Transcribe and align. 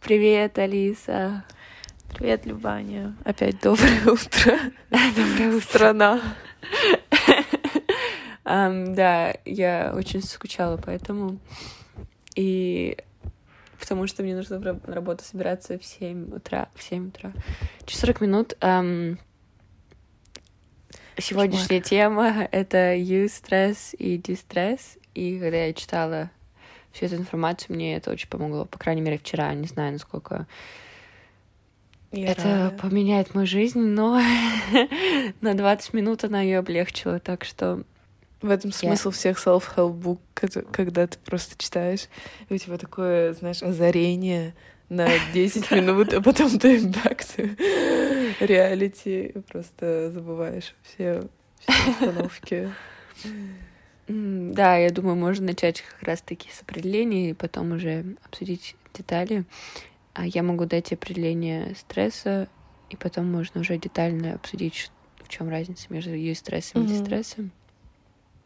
Привет, 0.00 0.58
Алиса. 0.58 1.44
Привет, 2.12 2.44
Любаня. 2.44 3.14
Опять 3.24 3.60
доброе 3.60 4.02
утро. 4.10 4.58
Доброе 4.90 5.48
утро. 5.50 5.60
Страна. 5.60 6.20
Ам, 8.42 8.96
да, 8.96 9.36
я 9.44 9.92
очень 9.94 10.24
скучала 10.24 10.76
по 10.76 10.90
этому. 10.90 11.38
И 12.34 12.98
потому 13.78 14.08
что 14.08 14.24
мне 14.24 14.34
нужно 14.34 14.58
на 14.58 14.80
работу 14.92 15.22
собираться 15.22 15.78
в 15.78 15.84
7 15.84 16.34
утра. 16.34 16.68
В 16.74 16.82
7 16.82 17.10
утра. 17.10 17.32
Через 17.86 18.00
40 18.00 18.20
минут. 18.22 18.56
Ам, 18.60 19.20
сегодняшняя 21.16 21.80
тема— 21.80 22.48
это 22.50 22.96
ю-стресс 22.96 23.94
и 23.96 24.16
дистресс. 24.18 24.98
И 25.14 25.38
когда 25.38 25.58
я 25.58 25.72
читала 25.72 26.32
всю 26.92 27.06
эту 27.06 27.16
информацию, 27.16 27.74
мне 27.76 27.96
это 27.96 28.10
очень 28.10 28.28
помогло. 28.28 28.64
По 28.64 28.78
крайней 28.78 29.02
мере, 29.02 29.18
вчера. 29.18 29.52
Не 29.54 29.66
знаю, 29.66 29.92
насколько 29.92 30.46
Я 32.12 32.32
это 32.32 32.42
рада. 32.70 32.76
поменяет 32.76 33.34
мою 33.34 33.46
жизнь, 33.46 33.80
но 33.80 34.20
на 35.40 35.54
20 35.54 35.92
минут 35.94 36.24
она 36.24 36.40
ее 36.40 36.58
облегчила. 36.58 37.20
Так 37.20 37.44
что 37.44 37.82
В 38.40 38.50
этом 38.50 38.72
смысл 38.72 39.10
всех 39.10 39.36
self-help 39.44 39.98
book, 40.00 40.64
когда 40.72 41.06
ты 41.06 41.18
просто 41.18 41.54
читаешь, 41.58 42.06
и 42.48 42.54
у 42.54 42.58
тебя 42.58 42.78
такое, 42.78 43.32
знаешь, 43.34 43.62
озарение 43.62 44.54
на 44.88 45.08
10 45.34 45.70
минут, 45.72 46.14
а 46.14 46.20
потом 46.22 46.58
ты 46.58 46.78
back 46.78 47.18
to 47.36 47.56
reality, 48.40 49.42
просто 49.50 50.10
забываешь 50.10 50.74
все, 50.82 51.24
все 51.60 51.90
установки. 51.90 52.72
Да, 54.08 54.76
я 54.78 54.90
думаю, 54.90 55.16
можно 55.16 55.46
начать 55.46 55.82
как 55.82 56.02
раз-таки 56.02 56.48
с 56.50 56.62
определений 56.62 57.30
и 57.30 57.34
потом 57.34 57.72
уже 57.72 58.16
обсудить 58.24 58.74
детали. 58.94 59.44
А 60.14 60.26
я 60.26 60.42
могу 60.42 60.64
дать 60.64 60.92
определение 60.92 61.74
стресса, 61.74 62.48
и 62.88 62.96
потом 62.96 63.30
можно 63.30 63.60
уже 63.60 63.76
детально 63.76 64.34
обсудить, 64.34 64.90
в 65.22 65.28
чем 65.28 65.50
разница 65.50 65.86
между 65.90 66.10
стрессом 66.34 66.82
и 66.82 66.84
Мгм. 66.84 66.94
дистрессом. 66.94 67.52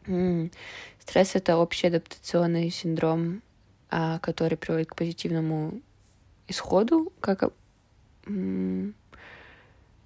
М, 0.05 0.51
Стресс— 0.99 1.31
это 1.35 1.57
общий 1.57 1.87
адаптационный 1.87 2.69
синдром, 2.69 3.41
а, 3.89 4.19
который 4.19 4.57
приводит 4.57 4.89
к 4.89 4.95
позитивному 4.95 5.81
исходу, 6.47 7.11
как 7.21 7.53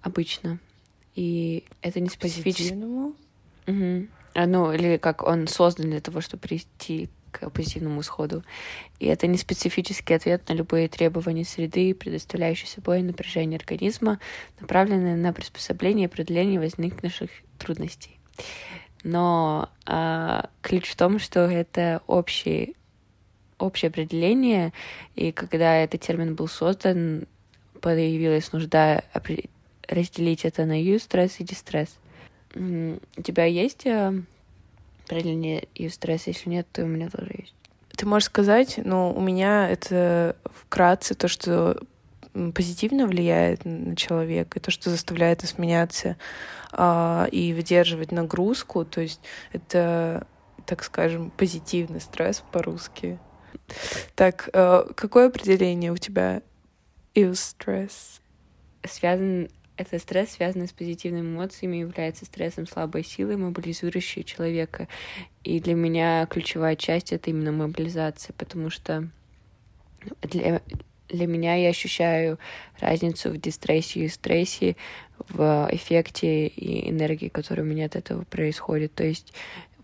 обычно. 0.01 0.59
И 1.15 1.63
это 1.81 1.99
не 1.99 2.09
специфически 2.09 2.69
Позитивному. 2.69 3.15
А, 4.37 4.45
Ну, 4.45 4.71
или 4.71 4.97
как 4.97 5.23
он 5.23 5.47
создан 5.47 5.89
для 5.89 5.99
того, 5.99 6.21
чтобы 6.21 6.41
прийти 6.41 7.09
к 7.31 7.49
позитивному 7.49 8.01
исходу. 8.01 8.43
И 8.99 9.07
это 9.07 9.25
не 9.25 9.35
специфический 9.35 10.13
ответ 10.13 10.47
на 10.47 10.53
любые 10.53 10.87
требования 10.89 11.43
среды, 11.43 11.95
предоставляющие 11.95 12.67
собой 12.67 13.01
напряжение 13.01 13.57
организма, 13.57 14.19
направленное 14.59 15.15
на 15.15 15.33
приспособление 15.33 16.05
и 16.05 16.09
преодоление 16.09 16.59
возникнувших 16.59 17.31
трудностей. 17.57 18.19
Но 19.03 19.69
а, 19.87 20.49
ключ 20.61 20.87
в 20.87 20.95
том, 20.95 21.17
что 21.17 21.39
это 21.39 22.03
общий, 22.05 22.75
общее 23.57 23.89
определение, 23.89 24.71
и 25.15 25.31
когда 25.31 25.77
этот 25.77 26.01
термин 26.01 26.35
был 26.35 26.47
создан, 26.47 27.25
появилась 27.81 28.51
нужда 28.53 29.03
разделить 29.87 30.45
это 30.45 30.65
на 30.65 30.79
ю-стресс 30.79 31.39
и 31.39 31.43
дистресс. 31.43 31.97
У 32.55 33.21
тебя 33.21 33.45
есть 33.45 33.85
э, 33.85 34.13
определение 35.05 35.67
ю-стресса? 35.75 36.29
Если 36.29 36.49
нет, 36.49 36.67
то 36.71 36.83
у 36.83 36.87
меня 36.87 37.09
тоже 37.09 37.31
есть. 37.37 37.53
Ты 37.95 38.05
можешь 38.05 38.27
сказать, 38.27 38.79
но 38.83 39.11
у 39.11 39.21
меня 39.21 39.69
это 39.69 40.35
вкратце 40.45 41.15
то, 41.15 41.27
что 41.27 41.81
позитивно 42.53 43.07
влияет 43.07 43.65
на 43.65 43.95
человека, 43.95 44.59
и 44.59 44.61
то, 44.61 44.69
что 44.69 44.89
заставляет 44.89 45.41
нас 45.41 45.57
меняться 45.57 46.17
а, 46.71 47.27
и 47.31 47.53
выдерживать 47.53 48.11
нагрузку. 48.11 48.85
То 48.85 49.01
есть 49.01 49.21
это, 49.51 50.27
так 50.65 50.83
скажем, 50.83 51.31
позитивный 51.31 52.01
стресс 52.01 52.43
по-русски. 52.51 53.17
Так, 54.15 54.49
э, 54.53 54.83
какое 54.95 55.27
определение 55.27 55.91
у 55.91 55.97
тебя? 55.97 56.41
стресс? 57.33 58.21
Связан 58.83 59.49
это 59.77 59.99
стресс, 59.99 60.31
связанный 60.31 60.67
с 60.67 60.71
позитивными 60.71 61.27
эмоциями, 61.27 61.77
является 61.77 62.25
стрессом 62.25 62.67
слабой 62.67 63.03
силы, 63.03 63.37
мобилизующей 63.37 64.23
человека. 64.23 64.87
И 65.43 65.59
для 65.59 65.75
меня 65.75 66.25
ключевая 66.25 66.75
часть— 66.75 67.11
это 67.13 67.29
именно 67.29 67.51
мобилизация, 67.51 68.33
потому 68.37 68.69
что 68.69 69.07
для, 70.21 70.61
для 71.09 71.27
меня 71.27 71.55
я 71.55 71.69
ощущаю 71.69 72.39
разницу 72.79 73.29
в 73.29 73.37
дистрессе 73.37 74.01
и 74.01 74.07
стрессе, 74.07 74.75
в 75.29 75.67
эффекте 75.71 76.47
и 76.47 76.89
энергии, 76.89 77.27
которая 77.29 77.65
у 77.65 77.69
меня 77.69 77.85
от 77.85 77.95
этого 77.95 78.23
происходит. 78.23 78.93
То 78.93 79.03
есть 79.03 79.33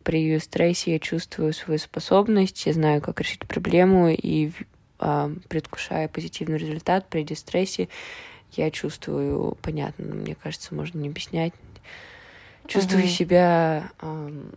при 0.04 0.38
стрессе 0.40 0.94
я 0.94 1.00
чувствую 1.00 1.54
свою 1.54 1.80
способность, 1.80 2.66
я 2.66 2.74
знаю, 2.74 3.02
как 3.02 3.22
решить 3.22 3.48
проблему, 3.48 4.10
и 4.10 4.52
а, 5.00 5.32
предвкушая 5.50 6.08
позитивный 6.08 6.58
результат 6.58 7.10
при 7.10 7.24
дистрессе, 7.24 7.90
я 8.58 8.72
чувствую, 8.72 9.58
понятно, 9.62 10.06
но 10.06 10.16
мне 10.16 10.36
кажется, 10.36 10.74
можно 10.74 11.00
не 11.00 11.10
объяснять. 11.10 11.54
Чувствую 12.68 13.04
Мгм. 13.04 13.10
себя 13.10 13.92
ам, 14.00 14.52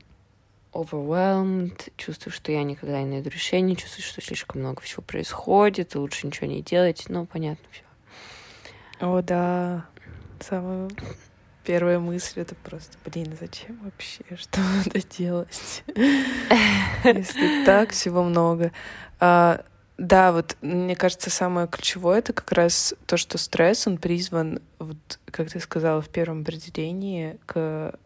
overwhelmed, 0.73 1.93
чувствую, 1.97 2.33
что 2.33 2.53
я 2.53 2.63
никогда 2.63 3.01
не 3.03 3.11
найду 3.11 3.31
решение, 3.31 3.77
чувствую, 3.77 4.05
что 4.05 4.21
слишком 4.21 4.61
много 4.61 4.83
всего 4.83 5.03
происходит, 5.03 5.95
и 5.95 5.99
лучше 5.99 6.27
ничего 6.27 6.47
не 6.47 6.63
делать. 6.63 7.05
Ну, 7.09 7.27
понятно 7.27 7.65
все. 7.71 7.83
О, 9.01 9.21
да. 9.23 9.87
Самая 10.41 10.89
первая 11.65 11.99
мысль— 11.99 12.41
это 12.43 12.55
просто, 12.55 12.97
блин, 13.05 13.37
зачем 13.39 13.79
вообще? 13.83 14.23
Что 14.37 14.61
надо 14.61 15.03
делать? 15.03 15.85
Если 17.05 17.65
так, 17.65 17.93
всего 17.93 18.23
много. 18.23 18.73
Да, 19.99 20.33
вот 20.33 20.57
мне 20.61 20.95
кажется, 20.95 21.31
самое 21.31 21.69
ключевое 21.69 22.19
это 22.19 22.35
как 22.35 22.53
раз 22.53 22.95
то, 23.07 23.17
что 23.17 23.39
стресс, 23.39 23.87
он 23.87 23.97
призван, 23.97 24.61
вот, 24.79 25.19
как 25.27 25.51
ты 25.51 25.59
сказала 25.59 26.03
в 26.03 26.09
первом 26.11 26.43
определении, 26.43 27.39
к 27.47 27.99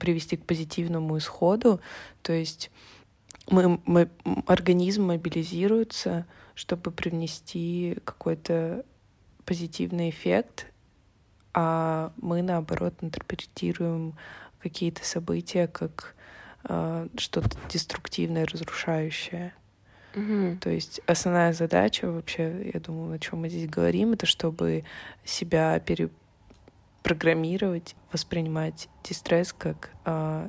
привести 0.00 0.36
к 0.36 0.44
позитивному 0.44 1.16
исходу. 1.18 1.80
То 2.22 2.32
есть 2.32 2.72
мы, 3.48 3.80
мы, 3.86 4.10
организм 4.46 5.04
мобилизируется, 5.04 6.26
чтобы 6.54 6.90
привнести 6.90 7.98
какой-то 8.04 8.84
позитивный 9.44 10.10
эффект, 10.10 10.66
а 11.54 12.12
мы, 12.16 12.42
наоборот, 12.42 12.94
интерпретируем 13.00 14.18
какие-то 14.58 15.04
события 15.04 15.68
как 15.68 16.14
а, 16.64 17.08
что-то 17.16 17.56
деструктивное, 17.68 18.46
разрушающее. 18.46 19.54
Мгм. 20.16 20.58
То 20.58 20.70
есть 20.70 21.00
основная 21.06 21.52
задача 21.52 22.10
вообще, 22.10 22.70
я 22.72 22.80
думаю, 22.80 23.14
о 23.14 23.18
чем 23.18 23.40
мы 23.40 23.50
здесь 23.50 23.68
говорим, 23.68 24.14
это 24.14 24.24
чтобы 24.24 24.84
себя 25.24 25.78
перепрограммировать, 25.78 27.94
воспринимать 28.10 28.88
дистресс 29.04 29.52
как 29.52 29.90
а, 30.06 30.48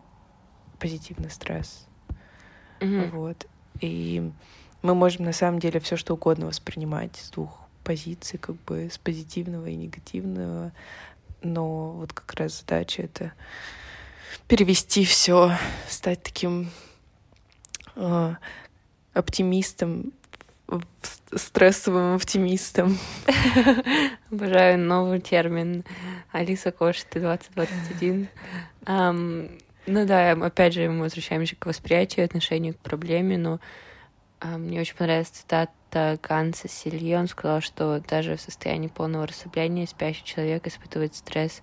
позитивный 0.79 1.29
стресс. 1.29 1.85
Мгм. 2.79 3.09
Вот. 3.11 3.45
И 3.81 4.31
мы 4.81 4.95
можем 4.95 5.25
на 5.25 5.33
самом 5.33 5.59
деле 5.59 5.81
все 5.81 5.97
что 5.97 6.13
угодно 6.13 6.45
воспринимать 6.45 7.17
с 7.17 7.29
двух 7.29 7.59
позиций, 7.83 8.39
как 8.39 8.55
бы 8.63 8.89
с 8.89 8.97
позитивного 8.97 9.67
и 9.67 9.75
негативного. 9.75 10.71
Но 11.43 11.91
вот 11.91 12.13
как 12.13 12.33
раз 12.35 12.61
задача 12.61 13.03
это 13.03 13.33
перевести 14.47 15.03
все, 15.03 15.51
стать 15.89 16.23
таким 16.23 16.69
э, 17.95 18.35
оптимистом, 19.17 20.13
стрессовым 21.33 22.15
оптимистом. 22.15 22.97
Обожаю 24.31 24.79
новый 24.79 25.19
термин. 25.19 25.83
Алиса 26.31 26.71
Кошет 26.71 27.07
2021. 27.11 28.27
Ам, 28.85 29.49
ну 29.85 30.05
да, 30.05 30.31
опять 30.31 30.73
же, 30.73 30.89
мы 30.89 31.01
возвращаемся 31.01 31.55
к 31.55 31.65
восприятию, 31.65 32.25
отношению 32.25 32.73
к 32.73 32.79
проблеме, 32.79 33.37
но 33.37 33.59
а, 34.39 34.57
мне 34.57 34.81
очень 34.81 34.95
понравилась 34.95 35.29
цитата 35.29 36.19
Ганса 36.21 36.67
Селье. 36.67 37.17
Он 37.17 37.27
сказал, 37.27 37.61
что 37.61 38.01
даже 38.07 38.35
в 38.35 38.41
состоянии 38.41 38.87
полного 38.87 39.27
расслабления 39.27 39.87
спящий 39.87 40.25
человек 40.25 40.67
испытывает 40.67 41.15
стресс. 41.15 41.61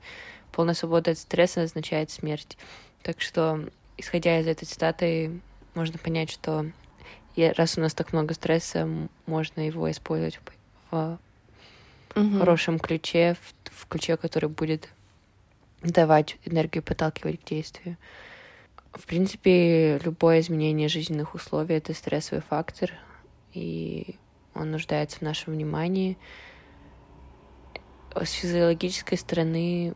Полная 0.53 0.75
свобода 0.75 1.11
от 1.12 1.19
стресса 1.19 1.62
означает 1.62 2.11
смерть. 2.11 2.56
Так 3.03 3.21
что, 3.21 3.61
исходя 3.97 4.41
из 4.41 4.47
этой 4.47 4.65
цитаты, 4.65 5.41
можно 5.75 5.99
понять, 5.99 6.31
что 6.31 6.67
и 7.34 7.52
раз 7.56 7.76
у 7.76 7.81
нас 7.81 7.94
так 7.94 8.12
много 8.12 8.34
стресса, 8.34 8.88
можно 9.26 9.66
его 9.66 9.90
использовать 9.90 10.40
в 10.90 11.19
в 12.14 12.38
хорошем 12.38 12.78
ключе, 12.78 13.36
в, 13.40 13.70
в 13.70 13.86
ключе, 13.88 14.16
который 14.16 14.48
будет 14.48 14.88
давать 15.82 16.38
энергию, 16.44 16.82
подталкивать 16.82 17.40
к 17.40 17.48
действию. 17.48 17.96
В 18.92 19.06
принципе, 19.06 19.98
любое 19.98 20.40
изменение 20.40 20.88
жизненных 20.88 21.34
условий— 21.34 21.75
это 21.76 21.92
стрессовый 21.94 22.42
фактор, 22.42 22.92
и 23.52 24.16
он 24.54 24.70
нуждается 24.70 25.19
в 25.19 25.22
нашем 25.22 25.54
внимании. 25.54 26.16
С 28.14 28.31
физиологической 28.31 29.19
стороны 29.19 29.94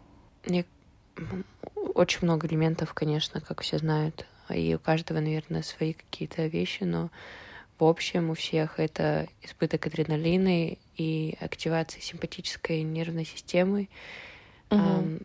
очень 1.94 2.18
много 2.22 2.48
элементов, 2.48 2.92
конечно, 2.94 3.40
как 3.40 3.60
все 3.60 3.78
знают, 3.78 4.26
и 4.54 4.74
у 4.74 4.78
каждого, 4.78 5.20
наверное, 5.20 5.62
свои 5.62 5.92
какие-то 5.92 6.46
вещи, 6.46 6.84
но 6.84 7.10
в 7.78 7.84
общем 7.84 8.30
у 8.30 8.34
всех 8.34 8.80
это 8.80 9.28
избыток 9.42 9.86
адреналина 9.86 10.76
и 10.96 11.36
активация 11.40 12.00
симпатической 12.00 12.82
нервной 12.82 13.24
системы 13.24 13.88
угу. 14.70 14.80
эм, 14.80 15.20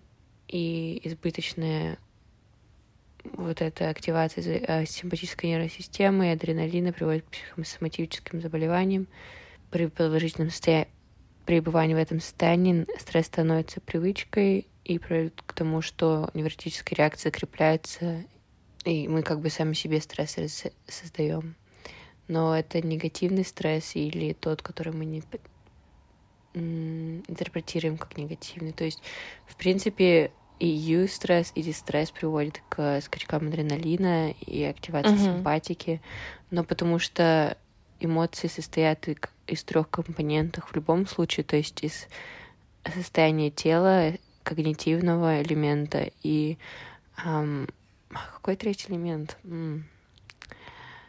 и 0.48 1.02
избыточная 1.04 1.98
вот 3.24 3.62
эта 3.62 3.90
активация 3.90 4.44
э, 4.44 4.86
симпатической 4.86 5.50
нервной 5.50 5.70
системы 5.70 6.28
и 6.28 6.34
адреналина 6.34 6.92
приводит 6.92 7.26
к 7.26 7.32
психосоматическим 7.32 8.42
заболеваниям. 8.42 9.08
При 9.72 9.88
продолжительном 9.88 10.52
состоянии 10.52 10.88
пребывания 11.46 11.96
в 11.96 12.00
этом 12.00 12.20
состоянии 12.20 12.86
стресс 13.00 13.28
становится 13.28 13.82
привычкой 13.82 14.68
и 14.84 15.00
приводит 15.00 15.42
к 15.46 15.54
тому, 15.54 15.82
что 15.82 16.30
невротическая 16.34 16.98
реакция 16.98 17.32
закрепляется, 17.32 18.24
и 18.86 19.08
мы 19.08 19.24
как 19.24 19.40
бы 19.40 19.50
сами 19.50 19.74
себе 19.74 20.02
стресс 20.02 20.38
создаем. 20.88 21.56
Но 22.28 22.58
это 22.58 22.82
негативный 22.82 23.46
стресс 23.46 23.96
или 23.96 24.34
тот, 24.34 24.62
который 24.62 24.94
мы 24.94 25.06
не 25.06 25.24
интерпретируем 26.54 27.98
как 27.98 28.18
негативный. 28.18 28.74
То 28.74 28.86
есть, 28.86 29.02
в 29.48 29.56
принципе, 29.56 30.32
и 30.60 30.68
ю-стресс, 30.68 31.52
и 31.56 31.62
дистресс 31.62 32.12
приводит 32.12 32.62
к 32.70 33.02
скачкам 33.02 33.48
адреналина 33.48 34.32
и 34.32 34.64
активации 34.64 35.14
uh-huh. 35.14 35.36
симпатики, 35.36 36.02
но 36.52 36.64
потому 36.64 37.00
что 37.00 37.58
эмоции 38.00 38.48
состоят 38.48 39.08
из 39.48 39.64
трех 39.64 39.90
компонентов 39.90 40.70
в 40.70 40.76
любом 40.76 41.08
случае, 41.08 41.44
то 41.44 41.58
есть 41.58 41.84
из 41.84 42.08
состояния 42.94 43.50
тела, 43.50 44.14
когнитивного 44.44 45.42
элемента 45.42 46.12
и 46.22 46.58
эм, 47.26 47.68
какой 48.34 48.56
третий 48.56 48.92
элемент? 48.92 49.38
М- 49.44 49.86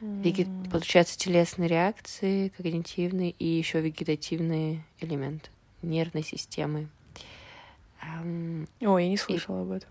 mm. 0.01 0.71
Получается 0.71 1.19
телесные 1.19 1.69
реакции, 1.69 2.49
когнитивные 2.49 3.31
и 3.31 3.47
еще 3.47 3.81
вегетативные 3.81 4.85
элементы 5.01 5.51
нервной 5.83 6.23
системы. 6.23 6.89
Ой, 8.81 9.05
я 9.05 9.09
не 9.09 9.17
слышала 9.17 9.59
и, 9.59 9.63
об 9.63 9.71
этом. 9.71 9.91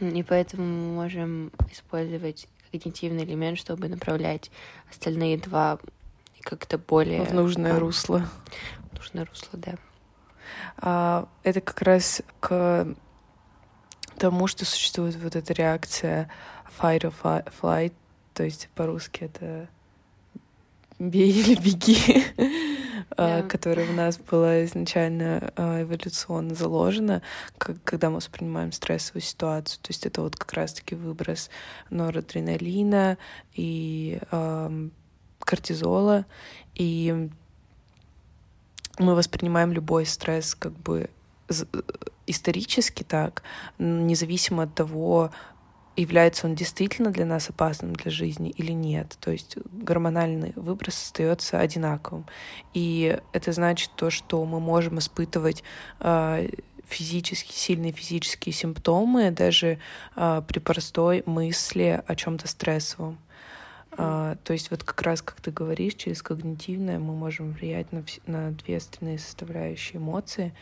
И 0.00 0.22
поэтому 0.22 0.64
мы 0.64 0.94
можем 0.94 1.52
использовать 1.70 2.48
когнитивный 2.70 3.24
элемент, 3.24 3.58
чтобы 3.58 3.88
направлять 3.88 4.50
остальные 4.90 5.38
два 5.38 5.78
как-то 6.42 6.78
более... 6.78 7.24
В 7.24 7.34
нужное 7.34 7.76
а, 7.76 7.80
русло. 7.80 8.28
В 8.92 8.94
нужное 8.94 9.24
русло, 9.24 9.58
да. 9.58 9.74
А, 10.78 11.28
это 11.42 11.60
как 11.60 11.82
раз 11.82 12.22
к 12.40 12.94
тому, 14.16 14.46
что 14.46 14.64
существует 14.64 15.16
вот 15.16 15.36
эта 15.36 15.52
реакция 15.52 16.30
fight 16.78 17.00
or 17.02 17.44
flight, 17.60 17.92
то 18.34 18.42
есть 18.42 18.68
по-русски 18.74 19.24
это 19.24 19.68
бей 20.98 21.30
или 21.30 21.54
беги, 21.54 22.24
yeah. 23.16 23.46
которая 23.46 23.86
в 23.86 23.94
нас 23.94 24.18
была 24.18 24.64
изначально 24.64 25.52
а, 25.56 25.82
эволюционно 25.82 26.54
заложена, 26.54 27.22
когда 27.58 28.10
мы 28.10 28.16
воспринимаем 28.16 28.72
стрессовую 28.72 29.22
ситуацию. 29.22 29.80
То 29.82 29.90
есть 29.90 30.06
это 30.06 30.22
вот 30.22 30.36
как 30.36 30.52
раз-таки 30.54 30.94
выброс 30.94 31.50
норадреналина 31.90 33.18
и 33.54 34.20
кортизола, 35.40 36.26
и 36.74 37.30
мы 38.98 39.14
воспринимаем 39.14 39.72
любой 39.72 40.06
стресс 40.06 40.54
как 40.54 40.72
бы 40.72 41.10
исторически 42.26 43.02
так, 43.02 43.42
независимо 43.78 44.64
от 44.64 44.74
того, 44.74 45.30
является 45.96 46.46
он 46.46 46.54
действительно 46.54 47.10
для 47.10 47.24
нас 47.24 47.48
опасным 47.48 47.94
для 47.94 48.10
жизни 48.10 48.50
или 48.50 48.72
нет. 48.72 49.16
То 49.20 49.30
есть 49.30 49.56
гормональный 49.72 50.52
выброс 50.54 51.02
остается 51.02 51.58
одинаковым. 51.58 52.26
И 52.74 53.18
это 53.32 53.52
значит 53.52 53.90
то, 53.96 54.10
что 54.10 54.44
мы 54.44 54.60
можем 54.60 54.98
испытывать 54.98 55.62
э, 56.00 56.48
физически, 56.86 57.52
сильные 57.52 57.92
физические 57.92 58.52
симптомы 58.52 59.30
даже 59.30 59.78
э, 60.14 60.42
при 60.46 60.58
простой 60.58 61.22
мысли 61.26 62.02
о 62.06 62.14
чем-то 62.14 62.46
стрессовом. 62.46 63.18
А, 63.96 64.36
то 64.44 64.52
есть 64.52 64.70
вот 64.70 64.84
как 64.84 65.02
раз, 65.02 65.22
как 65.22 65.40
ты 65.40 65.50
говоришь, 65.50 65.94
через 65.94 66.22
когнитивное 66.22 66.98
мы 66.98 67.14
можем 67.14 67.52
влиять 67.52 67.92
на, 67.92 68.04
на 68.26 68.50
две 68.52 68.76
остальные 68.76 69.18
составляющие 69.18 69.98
эмоции. 69.98 70.52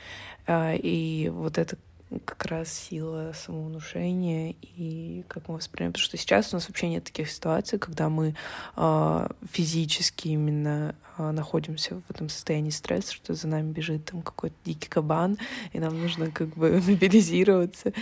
А, 0.46 0.74
и 0.74 1.28
вот 1.28 1.58
это 1.58 1.76
как 2.24 2.46
раз 2.46 2.72
сила 2.72 3.32
самовнушения 3.34 4.54
и 4.62 5.24
как 5.28 5.48
мы 5.48 5.56
воспринимаем. 5.56 5.92
Потому 5.92 6.04
что 6.04 6.16
сейчас 6.16 6.52
у 6.52 6.56
нас 6.56 6.68
вообще 6.68 6.88
нет 6.88 7.04
таких 7.04 7.30
ситуаций, 7.30 7.78
когда 7.78 8.08
мы 8.08 8.34
э, 8.76 9.28
физически 9.50 10.28
именно 10.28 10.94
э, 11.18 11.30
находимся 11.30 11.96
в 11.96 12.10
этом 12.10 12.28
состоянии 12.28 12.70
стресса, 12.70 13.12
что 13.12 13.34
за 13.34 13.48
нами 13.48 13.72
бежит 13.72 14.04
там 14.04 14.22
какой-то 14.22 14.56
дикий 14.64 14.88
кабан, 14.88 15.38
и 15.72 15.80
нам 15.80 16.00
нужно 16.00 16.30
как 16.30 16.48
бы 16.48 16.70
мобилизироваться. 16.86 17.92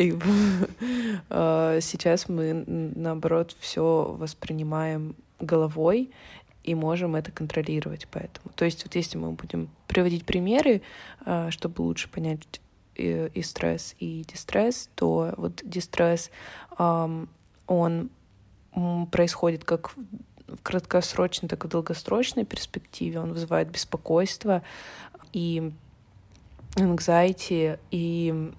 И 0.00 0.14
а, 1.28 1.78
сейчас 1.82 2.28
мы, 2.28 2.64
наоборот, 2.66 3.54
все 3.60 4.16
воспринимаем 4.18 5.14
головой 5.38 6.10
и 6.64 6.74
можем 6.74 7.16
это 7.16 7.30
контролировать 7.30 8.06
поэтому. 8.10 8.50
То 8.54 8.64
есть 8.64 8.84
вот 8.84 8.94
если 8.94 9.18
мы 9.18 9.32
будем 9.32 9.68
приводить 9.86 10.24
примеры, 10.24 10.82
а, 11.24 11.50
чтобы 11.50 11.82
лучше 11.82 12.08
понять 12.08 12.60
и, 12.94 13.30
и 13.34 13.42
стресс, 13.42 13.94
и 13.98 14.24
дистресс, 14.26 14.88
то 14.94 15.34
вот 15.36 15.60
дистресс, 15.64 16.30
он 16.78 18.10
происходит 19.10 19.64
как 19.64 19.94
в 20.46 20.56
краткосрочной, 20.62 21.48
так 21.48 21.64
и 21.64 21.68
в 21.68 21.70
долгосрочной 21.70 22.44
перспективе. 22.44 23.20
Он 23.20 23.32
вызывает 23.32 23.70
беспокойство 23.70 24.62
и 25.32 25.72
anxiety, 26.76 27.78
и 27.90 28.52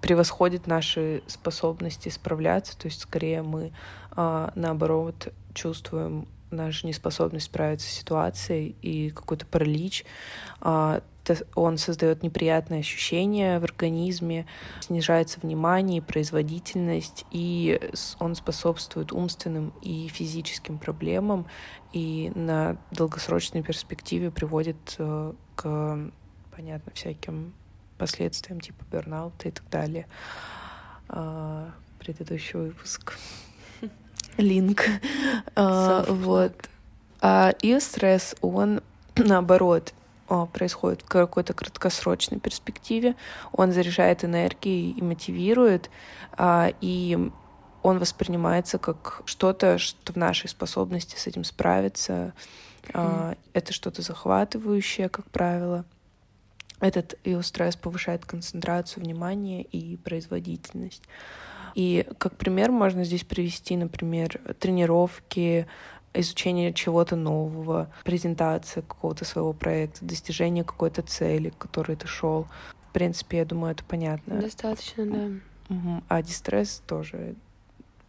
превосходит 0.00 0.66
наши 0.66 1.22
способности 1.26 2.08
справляться, 2.08 2.78
то 2.78 2.86
есть 2.86 3.02
скорее 3.02 3.42
мы 3.42 3.72
а, 4.12 4.52
наоборот 4.54 5.32
чувствуем 5.54 6.26
нашу 6.50 6.86
неспособность 6.86 7.46
справиться 7.46 7.88
с 7.88 7.92
ситуацией 7.92 8.74
и 8.82 9.10
какой-то 9.10 9.46
паралич. 9.46 10.04
А, 10.60 11.02
он 11.54 11.78
создает 11.78 12.22
неприятные 12.22 12.80
ощущения 12.80 13.60
в 13.60 13.64
организме, 13.64 14.46
снижается 14.80 15.38
внимание 15.40 16.02
производительность, 16.02 17.24
и 17.30 17.80
он 18.18 18.34
способствует 18.34 19.12
умственным 19.12 19.72
и 19.82 20.08
физическим 20.08 20.78
проблемам, 20.78 21.46
и 21.92 22.32
на 22.34 22.78
долгосрочной 22.90 23.62
перспективе 23.62 24.30
приводит 24.30 24.96
э, 24.98 25.32
к, 25.54 25.98
понятно, 26.50 26.92
всяким 26.94 27.52
последствиям 28.00 28.60
типа 28.60 28.82
бернаута 28.90 29.48
и 29.48 29.50
так 29.50 29.68
далее. 29.70 30.06
А, 31.08 31.70
предыдущий 31.98 32.58
выпуск. 32.58 33.18
Линк. 34.38 34.84
А, 35.54 36.04
вот. 36.08 36.54
А 37.20 37.52
и 37.60 37.78
стресс, 37.78 38.34
он 38.40 38.80
наоборот 39.16 39.92
происходит 40.52 41.02
в 41.02 41.06
какой-то 41.06 41.52
краткосрочной 41.54 42.38
перспективе. 42.38 43.16
Он 43.52 43.72
заряжает 43.72 44.24
энергией 44.24 44.92
и 44.92 45.02
мотивирует, 45.02 45.90
а, 46.32 46.72
и 46.80 47.18
он 47.82 47.98
воспринимается 47.98 48.78
как 48.78 49.22
что-то, 49.24 49.78
что 49.78 50.12
в 50.12 50.16
нашей 50.16 50.48
способности 50.48 51.16
с 51.16 51.26
этим 51.26 51.42
справиться. 51.42 52.32
Mm. 52.84 53.36
Это 53.52 53.72
что-то 53.72 54.02
захватывающее, 54.02 55.08
как 55.08 55.28
правило. 55.30 55.84
Этот 56.80 57.18
иостресс 57.24 57.76
повышает 57.76 58.24
концентрацию 58.24 59.04
внимания 59.04 59.62
и 59.62 59.96
производительность. 59.96 61.02
И 61.74 62.06
как 62.18 62.36
пример 62.36 62.72
можно 62.72 63.04
здесь 63.04 63.24
привести, 63.24 63.76
например, 63.76 64.40
тренировки, 64.58 65.66
изучение 66.12 66.72
чего-то 66.72 67.16
нового, 67.16 67.92
презентация 68.02 68.82
какого-то 68.82 69.24
своего 69.24 69.52
проекта, 69.52 70.04
достижение 70.04 70.64
какой-то 70.64 71.02
цели, 71.02 71.50
к 71.50 71.58
которой 71.58 71.96
ты 71.96 72.06
шел. 72.08 72.48
В 72.88 72.92
принципе, 72.92 73.38
я 73.38 73.44
думаю, 73.44 73.72
это 73.72 73.84
понятно. 73.84 74.40
Достаточно, 74.40 75.06
да. 75.06 75.74
Угу. 75.74 76.02
А 76.08 76.22
дистресс 76.22 76.82
тоже 76.86 77.36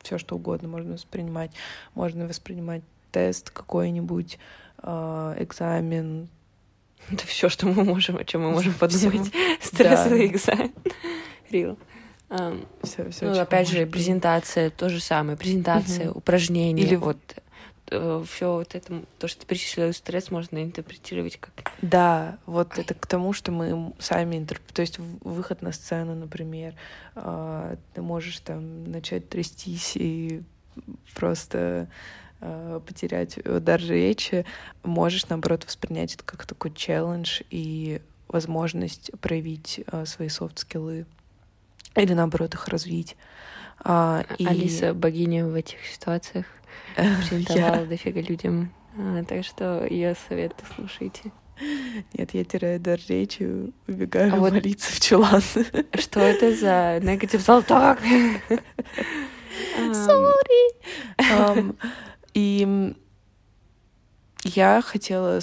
все 0.01 0.17
что 0.17 0.35
угодно 0.35 0.67
можно 0.67 0.93
воспринимать. 0.93 1.51
Можно 1.93 2.27
воспринимать 2.27 2.81
тест 3.11 3.51
какой-нибудь, 3.51 4.39
э, 4.81 5.35
экзамен, 5.37 6.29
Это 7.09 7.25
все, 7.25 7.49
что 7.49 7.67
мы 7.67 7.83
можем, 7.83 8.17
о 8.17 8.23
чем 8.23 8.41
мы 8.41 8.51
можем 8.51 8.73
подумать. 8.73 9.31
Стрессовый 9.61 10.27
экзамен. 10.27 10.71
Рил. 11.49 11.77
все, 12.83 13.09
все, 13.09 13.25
ну, 13.25 13.39
опять 13.39 13.69
же, 13.69 13.85
презентация, 13.85 14.69
то 14.69 14.89
же 14.89 14.99
самое. 14.99 15.37
Презентация, 15.37 16.11
упражнения. 16.11 16.83
Или 16.83 16.95
вот 16.95 17.17
э, 17.89 18.23
все 18.27 18.53
вот 18.53 18.75
это, 18.75 19.03
то, 19.19 19.27
что 19.27 19.41
ты 19.41 19.47
перечислила 19.47 19.91
стресс, 19.91 20.31
можно 20.31 20.63
интерпретировать 20.63 21.37
как... 21.37 21.71
Да, 21.81 22.37
вот 22.45 22.71
Ой. 22.77 22.83
это 22.83 22.93
к 22.93 23.05
тому, 23.07 23.33
что 23.33 23.51
мы 23.51 23.93
сами 23.99 24.37
интерпретируем. 24.37 24.73
То 24.73 24.81
есть 24.81 24.99
выход 24.99 25.61
на 25.61 25.73
сцену, 25.73 26.15
например, 26.15 26.75
э, 27.15 27.75
ты 27.93 28.01
можешь 28.01 28.39
там 28.39 28.89
начать 28.89 29.27
трястись 29.27 29.93
и 29.95 30.43
просто 31.15 31.89
потерять 32.85 33.37
дар 33.43 33.79
речи, 33.79 34.45
можешь, 34.83 35.27
наоборот, 35.29 35.65
воспринять 35.65 36.15
это 36.15 36.23
как 36.23 36.45
такой 36.45 36.73
челлендж 36.73 37.41
и 37.49 38.01
возможность 38.27 39.11
проявить 39.19 39.81
э, 39.91 40.05
свои 40.05 40.29
софт-скиллы 40.29 41.05
или, 41.95 42.13
наоборот, 42.13 42.53
их 42.53 42.67
развить. 42.67 43.17
А, 43.83 44.23
и... 44.37 44.45
Алиса 44.45 44.93
богиня 44.93 45.45
в 45.45 45.55
этих 45.55 45.85
ситуациях 45.85 46.45
презентовала 46.95 47.85
дофига 47.85 48.21
людям. 48.21 48.73
А, 48.97 49.23
так 49.23 49.43
что 49.43 49.85
ее 49.85 50.15
советы 50.27 50.63
слушайте. 50.75 51.31
Нет, 52.13 52.33
я 52.33 52.43
теряю 52.43 52.79
дар 52.79 52.99
речи, 53.07 53.71
убегаю 53.87 54.33
а 54.33 54.37
вот 54.37 54.53
молиться 54.53 54.91
в 54.91 54.99
чулан. 54.99 55.41
Что 55.93 56.19
это 56.19 56.55
за 56.55 56.99
негатив 57.03 57.41
золоток? 57.41 57.99
Sorry. 59.77 61.75
И 62.33 62.95
я 64.43 64.81
хотела 64.81 65.39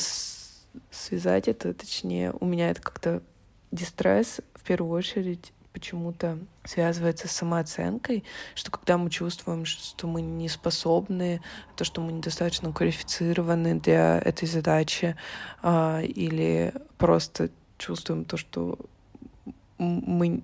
связать 0.91 1.49
это, 1.49 1.75
точнее, 1.75 2.33
у 2.41 2.47
меня 2.47 2.71
это 2.71 2.81
как-то 2.81 3.23
дистресс 3.71 4.41
в 4.55 4.65
первую 4.65 4.97
очередь 4.97 5.53
почему-то 5.73 6.39
связывается 6.65 7.29
с 7.29 7.33
самооценкой, 7.33 8.25
что 8.55 8.71
когда 8.71 8.99
мы 8.99 9.11
чувствуем, 9.11 9.65
что 9.65 10.09
мы 10.09 10.23
не 10.23 10.49
способны, 10.49 11.41
то, 11.77 11.85
что 11.85 12.01
мы 12.01 12.13
недостаточно 12.13 12.73
квалифицированы 12.73 13.79
для 13.79 14.19
этой 14.19 14.49
задачи, 14.49 15.15
а, 15.63 16.01
или 16.03 16.75
просто 16.97 17.51
чувствуем 17.77 18.25
то, 18.25 18.37
что 18.37 18.79
мы, 19.79 20.43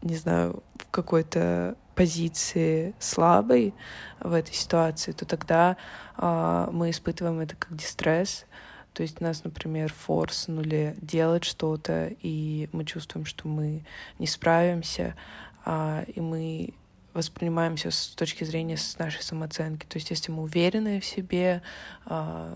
не 0.00 0.16
знаю, 0.16 0.62
в 0.76 0.90
какой-то 0.90 1.76
позиции 1.98 2.94
слабой 3.00 3.74
в 4.20 4.32
этой 4.32 4.54
ситуации, 4.54 5.10
то 5.10 5.26
тогда 5.26 5.76
а, 6.16 6.70
мы 6.72 6.90
испытываем 6.90 7.40
это 7.40 7.56
как 7.56 7.76
дистресс, 7.76 8.46
то 8.92 9.02
есть 9.02 9.20
нас, 9.20 9.42
например, 9.42 9.92
форснули 9.92 10.96
делать 11.00 11.42
что-то, 11.42 12.12
и 12.22 12.68
мы 12.72 12.84
чувствуем, 12.84 13.26
что 13.26 13.48
мы 13.48 13.84
не 14.20 14.28
справимся, 14.28 15.16
а, 15.64 16.04
и 16.06 16.20
мы 16.20 16.72
воспринимаемся 17.14 17.90
с 17.90 18.08
точки 18.08 18.44
зрения 18.44 18.76
с 18.76 18.98
нашей 18.98 19.22
самооценки. 19.22 19.86
То 19.86 19.96
есть 19.96 20.10
если 20.10 20.30
мы 20.30 20.42
уверены 20.42 21.00
в 21.00 21.04
себе, 21.04 21.62
а, 22.06 22.54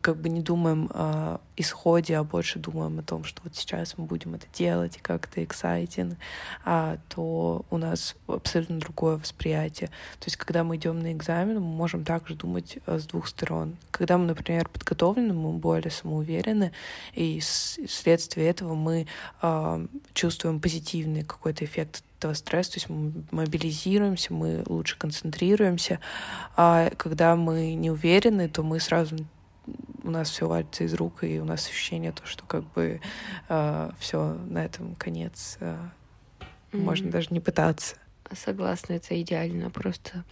как 0.00 0.16
бы 0.16 0.28
не 0.28 0.40
думаем 0.40 0.90
о 0.92 1.40
исходе, 1.56 2.16
а 2.16 2.24
больше 2.24 2.58
думаем 2.58 2.98
о 2.98 3.02
том, 3.02 3.24
что 3.24 3.40
вот 3.44 3.54
сейчас 3.56 3.96
мы 3.96 4.06
будем 4.06 4.34
это 4.34 4.46
делать, 4.52 4.96
и 4.96 5.00
как 5.00 5.28
это 5.28 5.42
exciting, 5.42 6.16
а, 6.64 6.98
то 7.08 7.64
у 7.70 7.78
нас 7.78 8.16
абсолютно 8.26 8.78
другое 8.78 9.16
восприятие. 9.16 9.88
То 10.18 10.26
есть 10.26 10.36
когда 10.36 10.64
мы 10.64 10.76
идем 10.76 11.00
на 11.00 11.12
экзамен, 11.12 11.56
мы 11.56 11.60
можем 11.60 12.04
также 12.04 12.34
думать 12.34 12.78
э, 12.86 12.98
с 12.98 13.06
двух 13.06 13.28
сторон. 13.28 13.76
Когда 13.90 14.18
мы, 14.18 14.26
например, 14.26 14.68
подготовлены, 14.68 15.32
мы 15.34 15.52
более 15.52 15.90
самоуверены, 15.90 16.72
и 17.12 17.40
вследствие 17.40 18.48
этого 18.48 18.74
мы 18.74 19.06
а, 19.40 19.84
чувствуем 20.14 20.60
позитивный 20.60 21.22
какой-то 21.22 21.64
эффект 21.64 22.02
этого 22.24 22.34
стресса, 22.34 22.72
то 22.72 22.76
есть 22.76 22.88
мы 22.88 23.12
мобилизируемся, 23.30 24.32
мы 24.32 24.62
лучше 24.66 24.96
концентрируемся, 24.98 26.00
а 26.56 26.90
когда 26.96 27.36
мы 27.36 27.74
не 27.74 27.90
уверены, 27.90 28.48
то 28.48 28.62
мы 28.62 28.80
сразу 28.80 29.16
у 30.02 30.10
нас 30.10 30.30
все 30.30 30.46
валится 30.46 30.84
из 30.84 30.94
рук, 30.94 31.24
и 31.24 31.38
у 31.38 31.44
нас 31.44 31.66
ощущение 31.66 32.12
то, 32.12 32.26
что 32.26 32.44
как 32.44 32.64
бы 32.72 32.84
э, 32.84 33.00
а, 33.48 33.94
все 33.98 34.34
на 34.48 34.64
этом 34.64 34.94
конец, 34.96 35.56
э, 35.60 35.76
mm-hmm. 36.40 36.78
можно 36.78 37.10
даже 37.10 37.28
не 37.30 37.40
пытаться. 37.40 37.96
Согласна, 38.32 38.94
это 38.94 39.20
идеально, 39.20 39.70
просто 39.70 40.24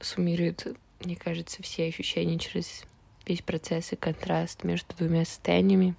суммирует, 0.00 0.66
мне 1.04 1.16
кажется, 1.16 1.62
все 1.62 1.86
ощущения 1.88 2.38
через 2.38 2.84
весь 3.26 3.42
процесс 3.42 3.92
и 3.92 3.96
контраст 3.96 4.64
между 4.64 4.94
двумя 4.96 5.24
состояниями. 5.24 5.94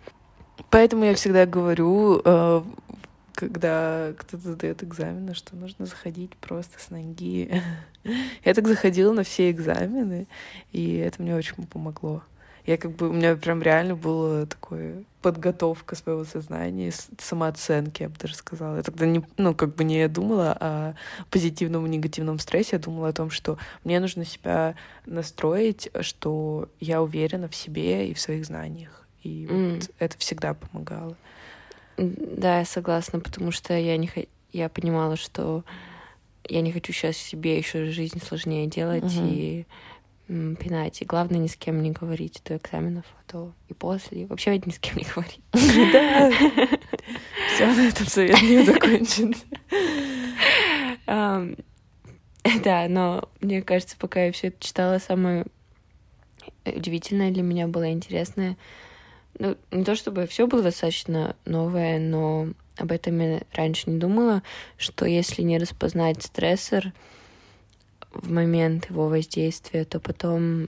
Поэтому 0.69 1.05
я 1.05 1.13
всегда 1.15 1.45
говорю 1.45 2.21
э, 2.24 2.63
когда 3.33 4.13
кто-то 4.17 4.53
сдает 4.53 4.83
экзамены, 4.83 5.33
что 5.33 5.55
нужно 5.55 5.85
заходить 5.85 6.35
просто 6.38 6.79
с 6.79 6.89
ноги. 6.89 7.61
Я 8.45 8.53
так 8.53 8.67
заходила 8.67 9.13
на 9.13 9.23
все 9.23 9.51
экзамены, 9.51 10.27
и 10.71 10.95
это 10.95 11.21
мне 11.21 11.35
очень 11.35 11.65
помогло. 11.67 12.23
Я 12.65 12.77
как 12.77 12.91
бы, 12.91 13.09
у 13.09 13.13
меня 13.13 13.35
прям 13.35 13.61
реально 13.61 13.95
была 13.95 14.45
такая 14.45 15.03
подготовка 15.21 15.95
своего 15.95 16.23
сознания, 16.25 16.93
самооценки, 17.19 18.03
я 18.03 18.09
бы 18.09 18.15
даже 18.19 18.35
сказала. 18.35 18.77
Я 18.77 18.83
тогда 18.83 19.05
не, 19.05 19.23
ну, 19.38 19.55
как 19.55 19.75
бы 19.75 19.83
не 19.83 20.07
думала 20.07 20.55
о 20.59 20.95
позитивном 21.31 21.85
и 21.85 21.89
негативном 21.89 22.38
стрессе, 22.39 22.75
я 22.75 22.79
думала 22.79 23.09
о 23.09 23.13
том, 23.13 23.31
что 23.31 23.57
мне 23.83 24.00
нужно 24.00 24.25
себя 24.25 24.75
настроить, 25.05 25.89
что 26.01 26.69
я 26.79 27.01
уверена 27.01 27.50
в 27.50 27.55
себе 27.55 28.09
и 28.09 28.13
в 28.13 28.19
своих 28.19 28.45
знаниях. 28.45 29.07
И 29.23 29.45
mm. 29.45 29.75
вот 29.75 29.89
это 30.00 30.17
всегда 30.17 30.53
помогало. 30.53 31.15
Да, 31.98 32.60
я 32.60 32.65
согласна, 32.65 33.19
потому 33.19 33.51
что 33.51 33.77
я 33.77 33.98
не 33.98 34.10
я 34.51 34.69
понимала, 34.69 35.15
что 35.15 35.63
я 36.48 36.62
не 36.62 36.71
хочу 36.71 36.91
сейчас 36.93 37.17
себе 37.17 37.57
еще 37.57 37.86
жизнь 37.91 38.21
сложнее 38.21 38.67
делать 38.67 39.15
угу. 39.15 39.27
и 39.27 39.65
пинать. 40.27 41.01
И 41.01 41.05
главное 41.05 41.39
ни 41.39 41.48
с 41.48 41.55
кем 41.55 41.81
не 41.81 41.91
говорить 41.91 42.41
до 42.45 42.57
экзаменов, 42.57 43.05
а 43.19 43.31
то 43.31 43.53
и 43.69 43.74
после. 43.74 44.24
И 44.24 44.25
вообще 44.25 44.51
ведь 44.51 44.65
ни 44.65 44.71
с 44.71 44.79
кем 44.79 44.98
не 44.98 45.05
говорить. 45.05 45.41
Да. 45.93 46.31
Все 47.55 47.67
на 47.67 47.88
этом 47.88 48.07
совет 48.07 48.41
не 48.41 48.63
закончен. 48.63 49.36
Да, 52.63 52.88
но 52.89 53.29
мне 53.39 53.62
кажется, 53.62 53.95
пока 54.00 54.25
я 54.25 54.31
все 54.31 54.48
это 54.48 54.57
читала, 54.65 54.98
самое 54.98 55.45
удивительное 56.65 57.29
для 57.29 57.43
меня 57.43 57.67
было 57.67 57.91
интересное— 57.91 58.57
ну, 59.41 59.57
не 59.71 59.83
то 59.83 59.95
чтобы 59.95 60.27
все 60.27 60.45
было 60.45 60.62
достаточно 60.62 61.36
новое, 61.45 61.98
но 61.98 62.50
об 62.77 62.91
этом 62.91 63.19
я 63.19 63.41
раньше 63.53 63.89
не 63.89 63.98
думала, 63.98 64.43
что 64.77 65.07
если 65.07 65.41
не 65.41 65.57
распознать 65.57 66.21
стрессор 66.21 66.93
в 68.13 68.31
момент 68.31 68.91
его 68.91 69.07
воздействия, 69.07 69.83
то 69.83 70.00
потом 70.00 70.67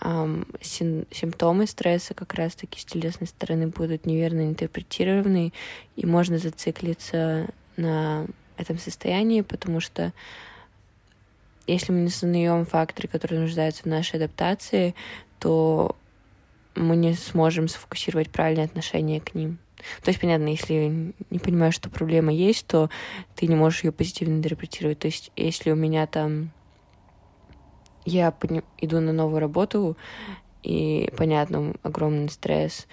эм, 0.00 0.46
сим 0.62 1.04
симптомы 1.10 1.66
стресса 1.66 2.14
как 2.14 2.32
раз-таки 2.32 2.80
с 2.80 2.86
телесной 2.86 3.26
стороны 3.26 3.66
будут 3.66 4.06
неверно 4.06 4.48
интерпретированы, 4.48 5.52
и 5.94 6.06
можно 6.06 6.38
зациклиться 6.38 7.48
на 7.76 8.26
этом 8.56 8.78
состоянии, 8.78 9.42
потому 9.42 9.80
что 9.80 10.14
если 11.66 11.92
мы 11.92 12.00
не 12.00 12.10
сознаем 12.10 12.64
факторы, 12.64 13.06
которые 13.06 13.40
нуждаются 13.40 13.82
в 13.82 13.86
нашей 13.86 14.16
адаптации, 14.16 14.94
то 15.40 15.94
мы 16.74 16.96
не 16.96 17.14
сможем 17.14 17.68
сфокусировать 17.68 18.30
правильное 18.30 18.64
отношение 18.64 19.20
к 19.20 19.34
ним. 19.34 19.58
То 20.02 20.08
есть, 20.08 20.20
понятно, 20.20 20.48
если 20.48 21.12
не 21.30 21.38
понимаешь, 21.38 21.74
что 21.74 21.90
проблема 21.90 22.32
есть, 22.32 22.66
то 22.66 22.88
ты 23.34 23.46
не 23.46 23.54
можешь 23.54 23.84
ее 23.84 23.92
позитивно 23.92 24.34
интерпретировать. 24.34 24.98
То 24.98 25.06
есть, 25.06 25.30
если 25.36 25.70
у 25.70 25.76
меня 25.76 26.06
там 26.06 26.50
я 28.04 28.34
иду 28.78 29.00
на 29.00 29.12
новую 29.12 29.40
работу, 29.40 29.96
и, 30.62 31.10
понятно, 31.16 31.74
огромный 31.82 32.30
стресс, 32.30 32.86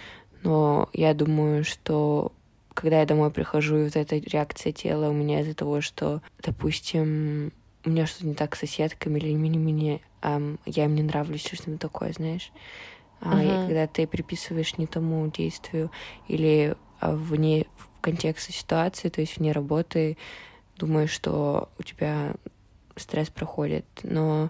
но 0.43 0.89
я 0.93 1.13
думаю, 1.13 1.63
что 1.63 2.33
когда 2.73 2.99
я 2.99 3.05
домой 3.05 3.31
прихожу, 3.31 3.77
и 3.77 3.83
вот 3.85 3.95
эта 3.95 4.17
реакция 4.17 4.71
тела 4.71 5.09
у 5.09 5.13
меня 5.13 5.41
из-за 5.41 5.53
того, 5.53 5.81
что, 5.81 6.21
допустим, 6.41 7.51
у 7.85 7.89
меня 7.89 8.05
что-то 8.05 8.27
не 8.27 8.33
так 8.33 8.55
с 8.55 8.59
соседками, 8.59 9.19
или 9.19 9.35
мне-мне, 9.35 10.01
эм, 10.21 10.59
я 10.65 10.85
им 10.85 10.95
не 10.95 11.03
нравлюсь, 11.03 11.45
что-то 11.45 11.77
такое, 11.77 12.13
знаешь. 12.13 12.51
Uh-huh. 13.21 13.67
Когда 13.67 13.87
ты 13.87 14.07
приписываешь 14.07 14.77
не 14.77 14.87
тому 14.87 15.29
действию 15.29 15.91
или 16.27 16.75
а, 16.99 17.11
вне 17.11 17.67
в 17.77 18.01
контексте 18.01 18.51
ситуации, 18.51 19.09
то 19.09 19.21
есть 19.21 19.37
вне 19.37 19.51
работы, 19.51 20.17
думаешь, 20.77 21.11
что 21.11 21.69
у 21.77 21.83
тебя 21.83 22.33
стресс 22.95 23.29
проходит. 23.29 23.85
Но 24.03 24.49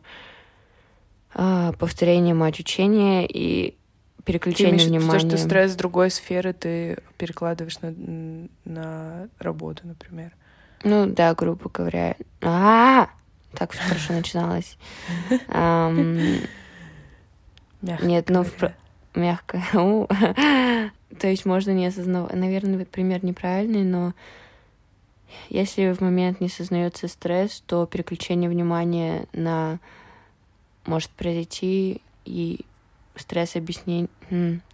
а, 1.33 1.73
повторение 1.73 2.33
мать 2.33 2.59
учения 2.59 3.27
и 3.27 3.75
переключение 4.23 4.79
ты 4.79 4.85
внимания. 4.85 5.19
То, 5.19 5.27
что 5.27 5.37
стресс 5.37 5.75
другой 5.75 6.11
сферы 6.11 6.53
ты 6.53 6.99
перекладываешь 7.17 7.79
на, 7.81 8.47
на 8.65 9.29
работу, 9.39 9.87
например. 9.87 10.31
Ну 10.83 11.05
да, 11.07 11.33
грубо 11.35 11.69
говоря. 11.69 12.15
А, 12.41 12.47
-а, 12.47 13.05
-а! 13.05 13.09
так 13.57 13.71
все 13.71 13.83
хорошо 13.83 14.13
начиналось. 14.13 14.77
Мягко 17.81 18.05
Нет, 18.05 18.29
ну, 18.29 18.43
в... 18.43 18.73
мягко. 19.15 19.61
То 21.19 21.27
есть 21.27 21.45
можно 21.45 21.71
не 21.71 21.88
осознавать. 21.88 22.33
Наверное, 22.33 22.85
пример 22.85 23.23
неправильный, 23.23 23.83
но 23.83 24.13
если 25.50 25.91
в 25.91 26.01
момент 26.01 26.39
не 26.41 26.47
осознается 26.47 27.07
стресс, 27.07 27.63
то 27.65 27.85
переключение 27.85 28.50
внимания 28.50 29.27
на 29.33 29.79
может 30.85 31.09
произойти 31.11 32.01
и 32.25 32.65
стресс 33.15 33.55
объяснение, 33.55 34.09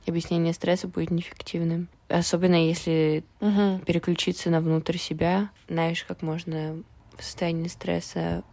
объяснение 0.06 0.54
стресса 0.54 0.88
будет 0.88 1.12
неэффективным. 1.12 1.90
Особенно 2.10 2.56
если 2.56 3.24
Мгм. 3.42 3.80
переключиться 3.80 4.50
на 4.50 4.62
внутрь 4.62 4.98
себя. 4.98 5.50
Знаешь, 5.68 6.06
как 6.06 6.22
можно 6.22 6.82
в 7.18 7.24
состоянии 7.24 7.68
стресса 7.68 8.44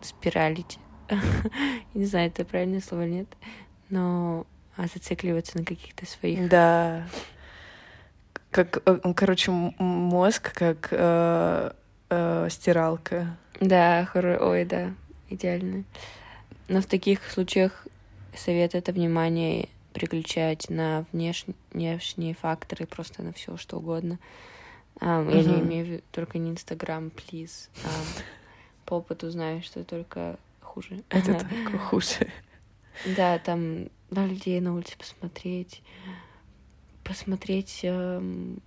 спиралить. 0.00 0.78
Не 1.94 2.06
знаю, 2.06 2.28
это 2.28 2.44
правильное 2.44 2.80
слово 2.80 3.06
или 3.06 3.12
нет. 3.14 3.28
Но 3.90 4.46
а, 4.76 4.86
зацикливаться 4.86 5.58
на 5.58 5.64
каких-то 5.64 6.06
своих... 6.06 6.48
Да. 6.48 7.06
Как, 8.50 8.82
э, 8.86 9.12
короче, 9.14 9.50
мозг 9.50 10.52
как 10.54 10.88
э, 10.90 11.72
э, 12.08 12.48
стиралка. 12.50 13.36
Да, 13.60 14.06
хоро... 14.06 14.38
ой, 14.40 14.64
да, 14.64 14.92
идеально. 15.28 15.84
Но 16.68 16.80
в 16.80 16.86
таких 16.86 17.30
случаях 17.30 17.86
совет 18.34 18.74
это 18.74 18.92
внимание 18.92 19.68
переключать 19.92 20.70
на 20.70 21.04
внеш... 21.12 21.44
внешние 21.72 22.34
факторы, 22.34 22.86
просто 22.86 23.22
на 23.22 23.32
все 23.32 23.56
что 23.56 23.78
угодно. 23.78 24.18
Ам, 25.00 25.28
Я 25.28 25.42
не 25.42 25.60
имею 25.60 25.84
в 25.84 25.88
виду 25.88 26.02
только 26.12 26.38
не 26.38 26.50
Инстаграм, 26.50 27.10
плиз. 27.10 27.70
По 28.84 28.94
опыту 28.94 29.30
знаю, 29.30 29.62
что 29.62 29.84
только 29.84 30.38
хуже. 30.60 31.02
Это 31.08 31.34
только 31.64 31.78
хуже. 31.78 32.28
Да, 33.04 33.38
там 33.38 33.88
на 34.10 34.26
людей 34.26 34.60
на 34.60 34.74
улице 34.74 34.96
посмотреть, 34.98 35.82
посмотреть, 37.04 37.80
эм, 37.82 38.60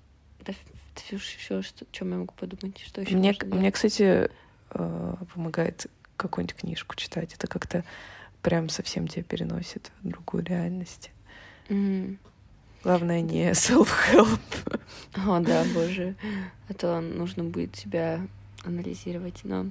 да, 0.45 0.53
все, 0.95 1.17
что, 1.61 1.85
чем 1.91 2.11
я 2.11 2.17
могу 2.17 2.33
подумать, 2.33 2.79
что 2.79 3.01
еще 3.01 3.15
Мне, 3.15 3.35
можно 3.41 3.55
мне, 3.55 3.71
кстати, 3.71 4.29
э, 4.71 5.15
помогает 5.33 5.87
какую-нибудь 6.17 6.55
книжку 6.55 6.95
читать. 6.95 7.33
Это 7.33 7.47
как-то 7.47 7.83
прям 8.41 8.69
совсем 8.69 9.07
тебя 9.07 9.23
переносит 9.23 9.91
в 10.01 10.09
другую 10.09 10.43
реальность. 10.45 11.11
Мгм. 11.69 12.19
Главное, 12.83 13.21
не 13.21 13.51
self-help. 13.51 14.79
О, 15.15 15.39
да, 15.39 15.63
боже. 15.73 16.15
А 16.69 16.73
то 16.73 16.99
нужно 16.99 17.43
будет 17.45 17.75
себя 17.75 18.27
анализировать. 18.65 19.41
Но 19.43 19.67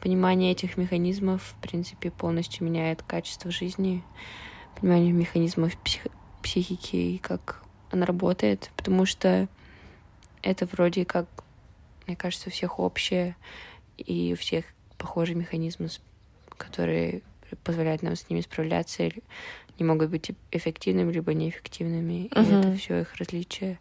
понимание 0.00 0.52
этих 0.52 0.76
механизмов, 0.76 1.42
в 1.42 1.60
принципе, 1.60 2.10
полностью 2.10 2.64
меняет 2.66 3.02
качество 3.02 3.50
жизни. 3.50 4.02
Понимание 4.80 5.12
механизмов 5.12 5.76
псих- 5.82 6.10
психики 6.42 6.96
и 6.96 7.18
как 7.18 7.62
она 7.90 8.06
работает. 8.06 8.70
Потому 8.76 9.06
что 9.06 9.48
это 10.42 10.66
вроде 10.66 11.04
как, 11.04 11.26
мне 12.06 12.16
кажется, 12.16 12.48
у 12.48 12.52
всех 12.52 12.78
общее. 12.78 13.36
И 13.96 14.32
у 14.32 14.36
всех 14.36 14.64
похожие 14.96 15.36
механизмы, 15.36 15.88
которые 16.56 17.22
позволяют 17.64 18.02
нам 18.02 18.14
с 18.14 18.28
ними 18.30 18.40
справляться. 18.40 19.02
или 19.02 19.22
Не 19.78 19.84
могут 19.84 20.10
быть 20.10 20.30
эффективными, 20.50 21.12
либо 21.12 21.34
неэффективными. 21.34 22.26
И 22.26 22.28
это 22.32 22.76
все 22.76 23.00
их 23.00 23.14
различия 23.16 23.78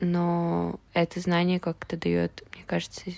но 0.00 0.78
это 0.92 1.20
знание 1.20 1.60
как-то 1.60 1.96
дает, 1.96 2.44
мне 2.54 2.64
кажется, 2.64 3.10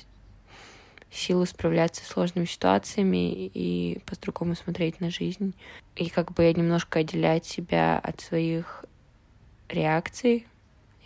силу 1.10 1.46
справляться 1.46 2.04
с 2.04 2.08
сложными 2.08 2.44
ситуациями 2.44 3.46
и 3.46 4.00
по-другому 4.06 4.54
смотреть 4.54 5.00
на 5.00 5.10
жизнь. 5.10 5.54
И 5.96 6.08
как 6.10 6.32
бы 6.32 6.52
немножко 6.52 7.00
отделять 7.00 7.44
себя 7.46 7.98
от 7.98 8.20
своих 8.20 8.84
реакций 9.68 10.46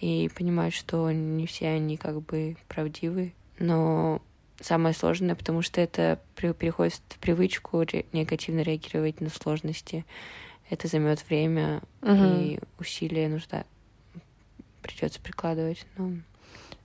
и 0.01 0.31
понимать, 0.35 0.75
что 0.75 1.11
не 1.11 1.47
все 1.47 1.69
они 1.69 1.97
как 1.97 2.21
бы 2.23 2.57
правдивы. 2.69 3.33
Но 3.59 4.21
самое 4.61 4.95
сложное, 4.95 5.35
потому 5.35 5.63
что 5.63 5.81
это 5.81 6.21
переходит 6.37 7.01
в 7.09 7.19
привычку 7.19 7.85
негативно 8.13 8.61
реагировать 8.61 9.21
на 9.21 9.31
сложности. 9.31 10.05
Это 10.71 10.89
займет 10.89 11.29
время 11.29 11.83
Мгм. 12.01 12.25
и 12.25 12.59
усилия 12.79 13.29
нужда 13.29 13.65
придется 14.83 15.21
прикладывать. 15.21 15.87
А, 15.97 16.11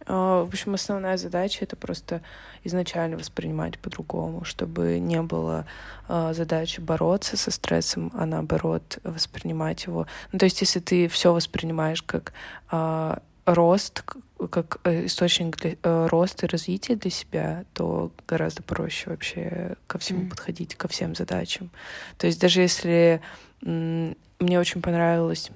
В 0.08 0.48
общем, 0.48 0.74
основная 0.74 1.18
задача 1.18 1.66
это 1.66 1.76
просто 1.76 2.22
изначально 2.64 3.18
воспринимать 3.18 3.78
по-другому, 3.78 4.46
чтобы 4.46 5.00
не 5.00 5.22
было 5.22 5.66
а, 6.08 6.34
задачи 6.34 6.80
бороться 6.80 7.36
со 7.36 7.52
стрессом, 7.52 8.12
а 8.16 8.26
наоборот 8.26 9.00
воспринимать 9.04 9.86
его. 9.86 10.08
Ну, 10.32 10.40
то 10.40 10.46
есть, 10.46 10.62
если 10.62 10.80
ты 10.80 11.08
все 11.08 11.34
воспринимаешь 11.34 12.02
как 12.02 12.34
а, 12.70 13.22
рост, 13.46 14.04
как 14.52 14.80
э, 14.84 15.06
источник 15.06 15.58
для, 15.58 15.76
э, 15.82 16.08
роста 16.08 16.46
и 16.46 16.50
развития 16.50 16.96
для 16.96 17.10
себя, 17.12 17.64
то 17.74 18.12
гораздо 18.28 18.62
проще 18.62 19.10
вообще 19.10 19.76
ко 19.88 19.98
всему 19.98 20.22
Мгм. 20.22 20.30
подходить, 20.30 20.76
ко 20.76 20.88
всем 20.88 21.16
задачам. 21.16 21.70
То 22.18 22.28
есть 22.28 22.40
даже 22.40 22.62
если 22.62 23.22
мне 23.62 24.60
очень 24.60 24.82
понравилось 24.82 25.50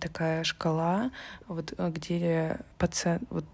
такая 0.00 0.44
шкала, 0.44 1.10
вот 1.46 1.72
э, 1.76 1.90
где 1.90 2.58
пациент, 2.78 3.22
вот, 3.30 3.44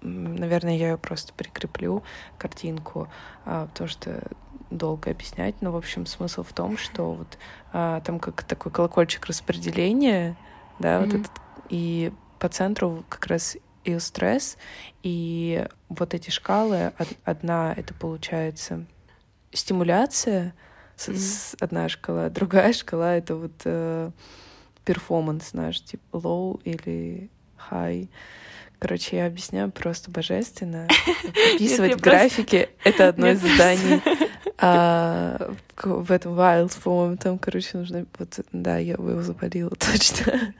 наверное, 0.00 0.76
я 0.76 0.90
ее 0.90 0.98
просто 0.98 1.32
прикреплю 1.32 2.02
картинку, 2.38 3.08
а, 3.44 3.66
потому 3.66 3.88
что 3.88 4.22
долго 4.70 5.10
объяснять, 5.10 5.62
но 5.62 5.72
в 5.72 5.76
общем 5.76 6.06
смысл 6.06 6.42
в 6.42 6.52
том, 6.52 6.76
что 6.76 7.12
вот 7.14 7.38
а, 7.72 8.00
там 8.00 8.18
как 8.20 8.42
такой 8.44 8.70
колокольчик 8.72 9.26
распределения, 9.26 10.36
да, 10.78 11.00
вот 11.00 11.08
Мгм. 11.08 11.20
этот, 11.22 11.32
и 11.68 12.12
по 12.38 12.48
центру 12.48 13.04
как 13.08 13.26
раз 13.26 13.56
и 13.84 13.98
стресс, 13.98 14.58
и 15.02 15.66
вот 15.88 16.14
эти 16.14 16.30
шкалы, 16.30 16.92
од- 16.98 17.16
одна 17.24 17.72
это 17.76 17.94
получается 17.94 18.84
стимуляция, 19.52 20.54
с- 20.96 21.56
одна 21.60 21.88
шкала, 21.88 22.28
другая 22.30 22.72
шкала 22.72 23.14
это 23.16 23.34
вот 23.36 23.62
э, 23.64 24.10
перформанс 24.86 25.52
наш, 25.52 25.82
типа 25.82 26.02
low 26.16 26.58
или 26.64 27.28
high. 27.70 28.08
Короче, 28.78 29.16
я 29.16 29.26
объясняю 29.26 29.70
просто 29.70 30.10
божественно. 30.10 30.86
Описывать 31.54 32.00
графике— 32.00 32.70
это 32.84 33.08
одно 33.08 33.28
из 33.28 33.40
заданий. 33.40 34.00
А, 34.58 35.52
в 35.82 36.10
этом 36.10 36.32
Wild, 36.32 36.72
по-моему, 36.82 37.18
там, 37.18 37.38
короче, 37.38 37.76
нужно... 37.76 38.06
Вот, 38.18 38.40
да, 38.52 38.78
я 38.78 38.94
его 38.94 39.20
запалила 39.20 39.68
точно. 39.72 40.54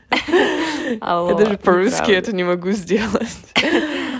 Алло, 1.00 1.30
Я 1.30 1.34
даже 1.46 1.56
по-русски 1.56 2.10
это 2.10 2.34
не 2.34 2.44
могу 2.44 2.72
сделать. 2.72 3.34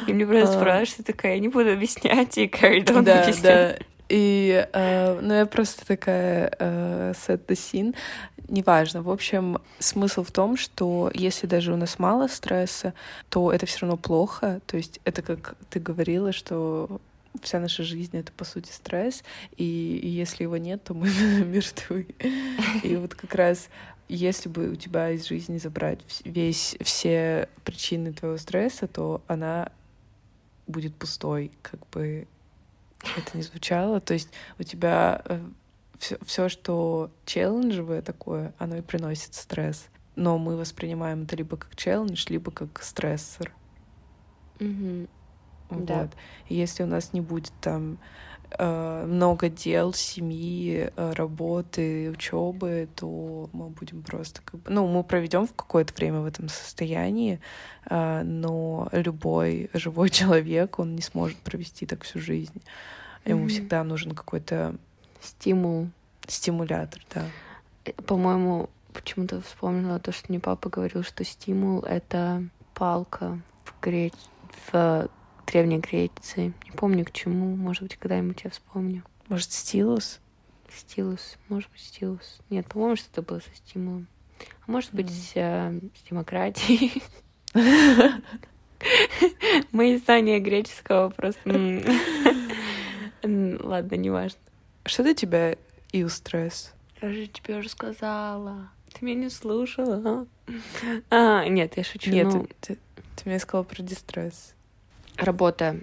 И 0.06 0.12
мне 0.14 0.26
просто 0.26 0.56
А. 0.56 0.60
спрашивают, 0.60 1.06
такая, 1.06 1.34
я 1.34 1.40
не 1.40 1.48
буду 1.48 1.72
объяснять, 1.72 2.38
и 2.38 2.46
carry 2.46 2.84
on 2.86 3.02
Да, 3.02 3.22
объяснять. 3.24 3.42
да. 3.42 3.76
И, 4.08 4.66
э, 4.72 5.18
ну, 5.20 5.34
я 5.34 5.44
просто 5.44 5.84
такая 5.84 6.50
э, 6.58 7.12
set 7.14 7.44
the 7.46 7.54
scene. 7.54 7.94
Неважно. 8.48 9.02
В 9.02 9.10
общем, 9.10 9.58
смысл 9.78 10.22
в 10.22 10.30
том, 10.30 10.56
что 10.56 11.10
если 11.14 11.46
даже 11.46 11.72
у 11.72 11.76
нас 11.76 11.98
мало 11.98 12.28
стресса, 12.28 12.94
то 13.28 13.52
это 13.52 13.66
все 13.66 13.80
равно 13.80 13.96
плохо. 13.96 14.60
То 14.66 14.76
есть 14.76 15.00
это 15.04 15.22
как 15.22 15.56
ты 15.70 15.80
говорила, 15.80 16.32
что 16.32 17.00
вся 17.42 17.60
наша 17.60 17.82
жизнь— 17.82 18.16
это, 18.18 18.32
по 18.32 18.44
сути, 18.44 18.70
стресс, 18.70 19.22
и, 19.56 19.98
и 20.02 20.08
если 20.08 20.44
его 20.44 20.56
нет, 20.56 20.84
то 20.84 20.94
мы 20.94 21.08
мертвы. 21.44 22.06
И 22.82 22.96
вот 22.96 23.14
как 23.14 23.34
раз 23.34 23.68
если 24.08 24.48
бы 24.48 24.68
у 24.68 24.76
тебя 24.76 25.10
из 25.10 25.26
жизни 25.26 25.58
забрать 25.58 26.00
весь, 26.24 26.76
все 26.80 27.48
причины 27.64 28.12
твоего 28.12 28.36
стресса, 28.38 28.86
то 28.86 29.22
она 29.26 29.70
будет 30.66 30.94
пустой, 30.94 31.50
как 31.62 31.80
бы 31.90 32.26
это 33.16 33.36
не 33.36 33.42
звучало. 33.42 34.00
То 34.00 34.14
есть 34.14 34.28
у 34.58 34.62
тебя 34.62 35.22
все, 35.98 36.48
что 36.48 37.10
челленджевое 37.24 38.02
такое, 38.02 38.54
оно 38.58 38.76
и 38.76 38.82
приносит 38.82 39.34
стресс. 39.34 39.86
Но 40.16 40.38
мы 40.38 40.56
воспринимаем 40.56 41.22
это 41.24 41.36
либо 41.36 41.56
как 41.56 41.76
челлендж, 41.76 42.26
либо 42.28 42.50
как 42.50 42.82
стрессор. 42.82 43.52
Да. 45.70 46.02
Вот. 46.02 46.10
И 46.48 46.54
если 46.54 46.82
у 46.84 46.86
нас 46.86 47.12
не 47.12 47.20
будет 47.20 47.52
там 47.60 47.98
э, 48.50 49.04
много 49.06 49.48
дел, 49.48 49.92
семьи, 49.92 50.90
э, 50.94 51.12
работы, 51.12 52.10
учебы, 52.10 52.88
то 52.94 53.50
мы 53.52 53.68
будем 53.70 54.02
просто 54.02 54.42
как 54.42 54.60
бы, 54.60 54.70
ну, 54.70 54.86
мы 54.86 55.02
проведем 55.04 55.46
в 55.46 55.54
какое-то 55.54 55.92
время 55.94 56.20
в 56.20 56.26
этом 56.26 56.48
состоянии, 56.48 57.40
э, 57.90 58.22
но 58.22 58.88
любой 58.92 59.70
живой 59.74 60.10
человек, 60.10 60.78
он 60.78 60.94
не 60.94 61.02
сможет 61.02 61.38
провести 61.38 61.84
так 61.86 62.04
всю 62.04 62.20
жизнь. 62.20 62.62
Ему 63.24 63.46
Мгм. 63.46 63.48
всегда 63.48 63.82
нужен 63.84 64.12
какой-то 64.12 64.76
Стимул. 65.26 65.90
стимулятор, 66.28 67.02
да. 67.12 67.24
Э, 67.84 67.92
По-моему, 67.92 68.70
почему-то 68.92 69.40
вспомнила 69.42 69.98
то, 69.98 70.12
что 70.12 70.26
мне 70.28 70.40
папа 70.40 70.70
говорил, 70.70 71.02
что 71.02 71.24
стимул— 71.24 71.80
это 71.82 72.44
палка 72.74 73.40
в, 73.64 73.74
Гре... 73.82 74.12
в 74.70 75.08
Древней 75.46 75.78
Греции. 75.78 76.52
Не 76.64 76.70
помню 76.72 77.04
к 77.04 77.12
чему, 77.12 77.56
может 77.56 77.82
быть, 77.82 77.96
когда-нибудь 77.96 78.42
я 78.44 78.50
вспомню. 78.50 79.02
Может, 79.28 79.52
стилус? 79.52 80.20
Стилус, 80.72 81.36
может 81.48 81.70
быть, 81.70 81.80
стилус. 81.80 82.38
Нет, 82.50 82.66
по-моему, 82.66 82.96
что-то 82.96 83.22
было 83.22 83.40
со 83.40 83.54
стимулом. 83.54 84.06
А 84.66 84.70
может 84.70 84.92
быть, 84.92 85.32
э, 85.34 85.80
с 85.94 86.08
демократией. 86.08 87.02
Мои 89.72 89.96
знания 89.96 90.38
греческого 90.38 91.10
просто... 91.10 91.50
Ладно, 93.22 93.94
неважно. 93.96 94.38
Что 94.86 95.02
для 95.02 95.14
тебя 95.14 95.56
ил 95.92 96.08
стресс? 96.08 96.72
Я 97.02 97.12
же 97.12 97.26
тебе 97.26 97.56
уже 97.56 97.68
сказала. 97.68 98.70
Ты 98.92 99.04
меня 99.04 99.24
не 99.24 99.30
слушала. 99.30 100.26
А, 101.10 101.40
а 101.40 101.48
нет, 101.48 101.76
я 101.76 101.84
шучу. 101.84 102.10
Нет, 102.10 102.26
ну, 102.26 102.46
ты, 102.60 102.74
ты, 102.74 103.02
ты 103.16 103.28
мне 103.28 103.38
сказала 103.38 103.64
про 103.64 103.82
дистресс. 103.82 104.54
Работа. 105.16 105.80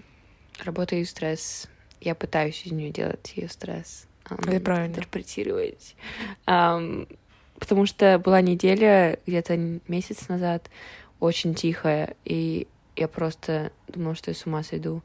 Работа 0.63 0.95
и 0.95 1.05
стресс. 1.05 1.67
Я 2.01 2.15
пытаюсь 2.15 2.65
из 2.65 2.71
нее 2.71 2.89
делать 2.89 3.33
ее 3.35 3.49
стресс. 3.49 4.07
ам, 4.25 4.39
Это 4.47 4.59
правильно. 4.59 4.91
Интерпретировать. 4.91 5.95
Ам, 6.45 7.07
потому 7.59 7.85
что 7.85 8.19
была 8.19 8.41
неделя, 8.41 9.19
где-то 9.25 9.57
месяц 9.87 10.27
назад, 10.27 10.69
очень 11.19 11.55
тихая, 11.55 12.15
и 12.25 12.67
я 12.95 13.07
просто 13.07 13.71
думала, 13.87 14.15
что 14.15 14.31
я 14.31 14.35
с 14.35 14.45
ума 14.45 14.63
сойду. 14.63 15.01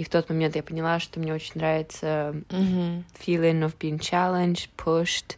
И 0.00 0.02
в 0.02 0.08
тот 0.08 0.30
момент 0.30 0.56
я 0.56 0.62
поняла, 0.62 0.98
что 0.98 1.20
мне 1.20 1.34
очень 1.34 1.52
нравится 1.56 2.34
Мгм. 2.48 3.04
feeling 3.22 3.60
of 3.62 3.76
being 3.78 3.98
challenged, 3.98 4.70
pushed, 4.78 5.36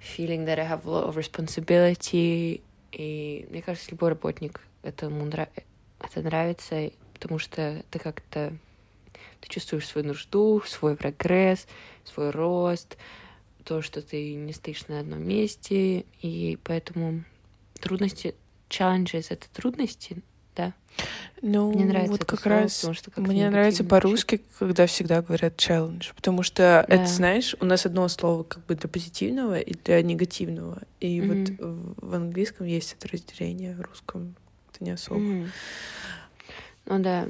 feeling 0.00 0.44
that 0.46 0.60
I 0.60 0.68
have 0.68 0.86
a 0.86 0.88
lot 0.88 1.08
of 1.08 1.16
responsibility. 1.16 2.60
И 2.92 3.44
мне 3.50 3.60
кажется, 3.60 3.90
любой 3.90 4.10
работник 4.10 4.60
этому 4.84 5.26
нра- 5.26 5.48
это 5.98 6.22
нравится, 6.22 6.92
потому 7.14 7.40
что 7.40 7.82
ты 7.90 7.98
как-то 7.98 8.56
ты 9.40 9.48
чувствуешь 9.48 9.88
свою 9.88 10.06
нужду, 10.06 10.62
свой 10.64 10.94
прогресс, 10.94 11.66
свой 12.04 12.30
рост, 12.30 12.96
то, 13.64 13.82
что 13.82 14.00
ты 14.00 14.36
не 14.36 14.52
стоишь 14.52 14.86
на 14.86 15.00
одном 15.00 15.26
месте, 15.26 16.04
и 16.20 16.56
поэтому 16.62 17.24
трудности, 17.80 18.36
challenges— 18.70 19.26
это 19.30 19.48
трудности, 19.52 20.22
да? 20.56 20.72
Ну, 21.40 21.72
Мне 21.72 21.86
нравится 21.86 22.12
вот 22.18 22.24
как 22.24 22.40
слово, 22.40 22.56
раз 22.56 22.74
потому 22.76 22.94
что 22.94 23.10
как-то 23.10 23.22
мне 23.22 23.50
нравится 23.50 23.82
по-русски, 23.84 24.42
когда 24.58 24.86
всегда 24.86 25.22
говорят 25.22 25.56
challenge, 25.56 26.12
потому 26.14 26.42
что 26.42 26.84
Да. 26.88 26.94
это, 26.94 27.06
знаешь, 27.06 27.56
у 27.60 27.64
нас 27.64 27.84
одно 27.86 28.06
слово 28.08 28.44
как 28.44 28.64
бы 28.66 28.74
для 28.76 28.88
позитивного 28.88 29.58
и 29.58 29.74
для 29.74 30.00
негативного, 30.02 30.82
и 31.00 31.20
вот 31.20 31.50
Мгм. 31.58 31.94
в, 31.96 32.14
английском 32.14 32.66
есть 32.66 32.94
это 32.98 33.08
разделение, 33.08 33.74
в 33.74 33.80
русском 33.80 34.36
это 34.72 34.84
не 34.84 34.90
особо. 34.92 35.20
Мгм. 35.20 35.52
Ну 36.86 36.98
да, 37.00 37.26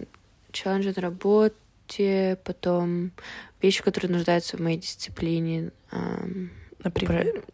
челленджи 0.51 0.93
на 0.95 1.03
работе, 1.03 2.39
потом 2.45 3.13
вещи, 3.61 3.83
которые 3.83 4.11
нуждаются 4.11 4.57
в 4.57 4.61
моей 4.61 4.79
дисциплине, 4.79 5.71
ам, 5.91 6.51
Например, 6.83 7.45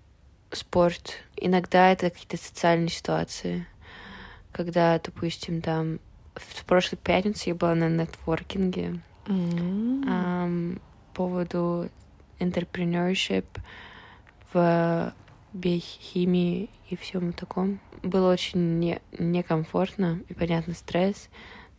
спорт. 0.52 1.12
Иногда 1.36 1.92
это 1.92 2.08
какие-то 2.10 2.36
социальные 2.38 2.88
ситуации, 2.88 3.66
когда, 4.52 4.98
допустим, 4.98 5.62
там 5.62 6.00
в 6.34 6.64
прошлой 6.64 6.96
пятнице 6.96 7.50
я 7.50 7.54
была 7.54 7.74
на 7.74 7.88
нетворкинге 7.88 9.00
М. 9.28 9.78
ам, 10.06 10.80
по 11.12 11.24
поводу 11.24 11.90
entrepreneurship 12.38 13.46
в 14.52 15.14
биохимии 15.52 16.70
и 16.88 16.96
всем 16.96 17.32
таком. 17.32 17.80
Было 18.02 18.32
очень 18.32 18.78
не, 18.78 19.00
некомфортно 19.18 20.22
и, 20.28 20.34
понятно, 20.34 20.74
стресс, 20.74 21.28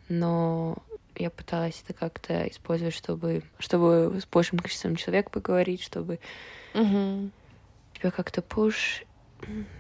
но 0.10 0.78
я 1.16 1.30
пыталась 1.30 1.82
это 1.84 1.94
как-то 1.94 2.48
использовать, 2.50 2.96
чтобы, 2.96 3.44
чтобы 3.60 4.20
с 4.22 4.28
большим 4.28 4.60
количеством 4.60 4.96
человек 4.96 5.32
поговорить, 5.32 5.84
чтобы 5.84 6.20
Мгм. 6.74 7.32
тебя 7.94 8.12
как-то 8.12 8.42
пуш. 8.42 9.04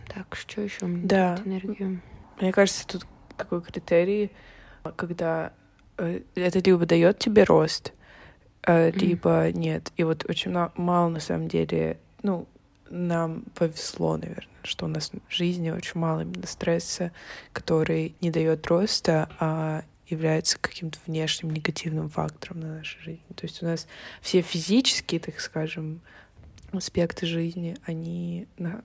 Так, 0.07 0.35
что 0.35 0.61
еще 0.61 0.85
мне 0.85 1.03
Да. 1.03 1.35
дает 1.43 1.45
энергию? 1.45 2.01
Мне 2.39 2.51
кажется, 2.51 2.87
тут 2.87 3.05
такой 3.37 3.61
критерий, 3.61 4.31
когда 4.95 5.53
э, 5.97 6.21
это 6.35 6.59
либо 6.59 6.85
дает 6.85 7.19
тебе 7.19 7.43
рост, 7.43 7.93
э, 8.63 8.91
либо 8.91 9.51
нет. 9.51 9.91
И 9.97 10.03
вот 10.03 10.25
очень 10.29 10.51
мало 10.75 11.09
на 11.09 11.19
самом 11.19 11.47
деле, 11.47 11.99
ну, 12.23 12.47
нам 12.89 13.43
повезло, 13.55 14.17
наверное, 14.17 14.47
что 14.63 14.85
у 14.85 14.87
нас 14.87 15.11
в 15.27 15.33
жизни 15.33 15.69
очень 15.69 15.99
мало 15.99 16.21
именно 16.21 16.47
стресса, 16.47 17.11
который 17.53 18.15
не 18.21 18.31
дает 18.31 18.65
роста, 18.67 19.29
а 19.39 19.83
является 20.07 20.57
каким-то 20.59 20.97
внешним 21.05 21.51
негативным 21.51 22.09
фактором 22.09 22.61
на 22.61 22.77
нашей 22.77 22.99
жизни. 23.01 23.25
То 23.35 23.45
есть 23.45 23.61
у 23.61 23.65
нас 23.65 23.87
все 24.21 24.41
физические, 24.41 25.19
так 25.19 25.39
скажем, 25.39 26.01
аспекты 26.71 27.25
жизни, 27.25 27.77
они 27.85 28.47
на 28.57 28.83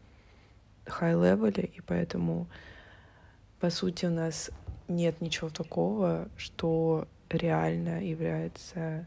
high-level 0.86 1.51
е, 1.51 1.64
и 1.64 1.80
поэтому 1.80 2.46
по 3.64 3.70
сути, 3.70 4.04
у 4.04 4.10
нас 4.10 4.50
нет 4.88 5.22
ничего 5.22 5.48
такого, 5.48 6.28
что 6.36 7.08
реально 7.30 8.04
является 8.04 9.06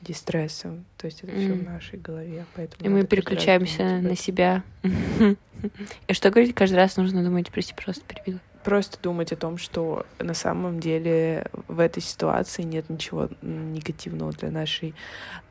дистрессом. 0.00 0.84
То 0.98 1.06
есть 1.06 1.22
это 1.22 1.30
все 1.36 1.52
в 1.52 1.62
нашей 1.62 2.00
голове. 2.00 2.44
Поэтому 2.56 2.84
И 2.84 2.88
мы 2.88 3.06
переключаемся 3.06 4.00
на 4.00 4.16
себя. 4.16 4.64
И 6.08 6.12
что 6.12 6.30
говорить 6.30 6.56
каждый 6.56 6.74
раз 6.74 6.96
нужно 6.96 7.22
думать, 7.22 7.52
прости, 7.52 7.72
просто 7.72 8.02
перебила. 8.04 8.40
Просто 8.64 8.98
думать 9.00 9.30
о 9.30 9.36
том, 9.36 9.58
что 9.58 10.04
на 10.18 10.34
самом 10.34 10.80
деле 10.80 11.46
в 11.68 11.78
этой 11.78 12.02
ситуации 12.02 12.62
нет 12.62 12.90
ничего 12.90 13.28
негативного 13.42 14.32
для 14.32 14.50
нашей 14.50 14.92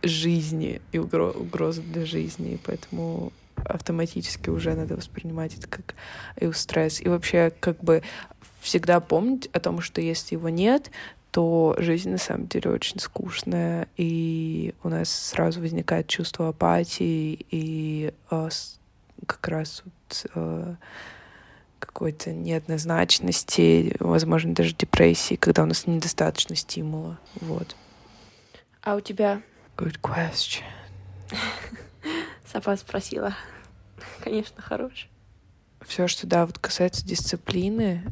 жизни 0.01 0.82
и 0.91 0.97
угро- 0.97 1.32
угрозы 1.32 1.82
для 1.82 2.06
жизни. 2.06 2.56
И 2.56 2.60
поэтому 2.62 3.32
автоматически 3.65 4.49
уже 4.49 4.73
надо 4.76 4.95
воспринимать 4.95 5.56
это 5.58 5.67
как 5.67 5.95
стресс. 6.56 7.02
И 7.02 7.08
вообще 7.08 7.52
как 7.60 7.84
бы 7.84 8.02
всегда 8.62 8.99
помнить 8.99 9.47
о 9.54 9.60
том, 9.60 9.82
что 9.82 10.02
если 10.02 10.36
его 10.36 10.49
нет, 10.49 10.91
то 11.32 11.76
жизнь 11.80 12.10
на 12.12 12.17
самом 12.19 12.47
деле 12.47 12.69
очень 12.69 12.99
скучная, 12.99 13.88
и 13.97 14.76
у 14.84 14.89
нас 14.89 15.10
сразу 15.10 15.60
возникает 15.62 16.08
чувство 16.08 16.49
апатии 16.49 17.45
и 17.49 18.13
с- 18.30 18.80
как 19.26 19.47
раз 19.47 19.84
вот, 19.84 20.26
а, 20.36 20.76
какой-то 21.80 22.32
неоднозначности, 22.32 23.95
возможно, 23.99 24.54
даже 24.54 24.73
депрессии, 24.76 25.36
когда 25.36 25.63
у 25.63 25.65
нас 25.65 25.88
недостаточно 25.88 26.56
стимула. 26.56 27.19
Вот. 27.41 27.76
А 28.84 28.95
у 28.95 28.99
тебя? 29.02 29.41
Good 29.76 29.99
question. 30.02 30.63
Сафа 32.53 32.75
спросила. 32.77 33.35
Конечно, 34.23 34.61
хорош. 34.61 35.09
Все, 35.81 36.07
что, 36.07 36.27
да, 36.27 36.45
вот 36.45 36.59
касается 36.59 37.05
дисциплины, 37.05 38.03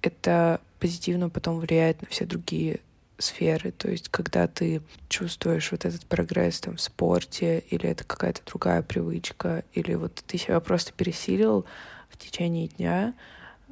это 0.00 0.60
позитивно 0.78 1.28
потом 1.28 1.58
влияет 1.58 2.00
на 2.02 2.08
все 2.08 2.24
другие 2.24 2.80
сферы. 3.18 3.72
То 3.72 3.90
есть, 3.90 4.08
когда 4.08 4.46
ты 4.46 4.80
чувствуешь 5.08 5.72
вот 5.72 5.84
этот 5.84 6.06
прогресс 6.06 6.60
там 6.60 6.76
в 6.76 6.80
спорте, 6.80 7.64
или 7.70 7.88
это 7.88 8.04
какая-то 8.04 8.42
другая 8.46 8.82
привычка, 8.82 9.64
или 9.72 9.94
вот 9.94 10.14
ты 10.26 10.38
себя 10.38 10.60
просто 10.60 10.92
пересилил 10.92 11.66
в 12.10 12.16
течение 12.16 12.68
дня, 12.68 13.12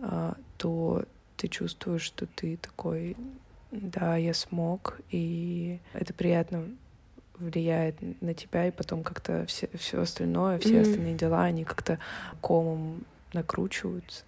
а, 0.02 0.36
то 0.58 1.04
ты 1.36 1.46
чувствуешь, 1.48 2.02
что 2.02 2.26
ты 2.26 2.56
такой, 2.56 3.16
да, 3.70 4.16
я 4.16 4.34
смог, 4.34 5.00
и 5.10 5.78
это 5.94 6.12
приятно 6.12 6.68
влияет 7.40 7.96
на 8.22 8.34
тебя, 8.34 8.68
и 8.68 8.70
потом 8.70 9.02
как-то 9.02 9.44
все, 9.46 9.68
все 9.74 10.00
остальное, 10.00 10.58
все 10.58 10.74
Мгм. 10.74 10.82
остальные 10.82 11.14
дела, 11.14 11.44
они 11.44 11.64
как-то 11.64 11.98
комом 12.40 13.04
накручиваются. 13.32 14.24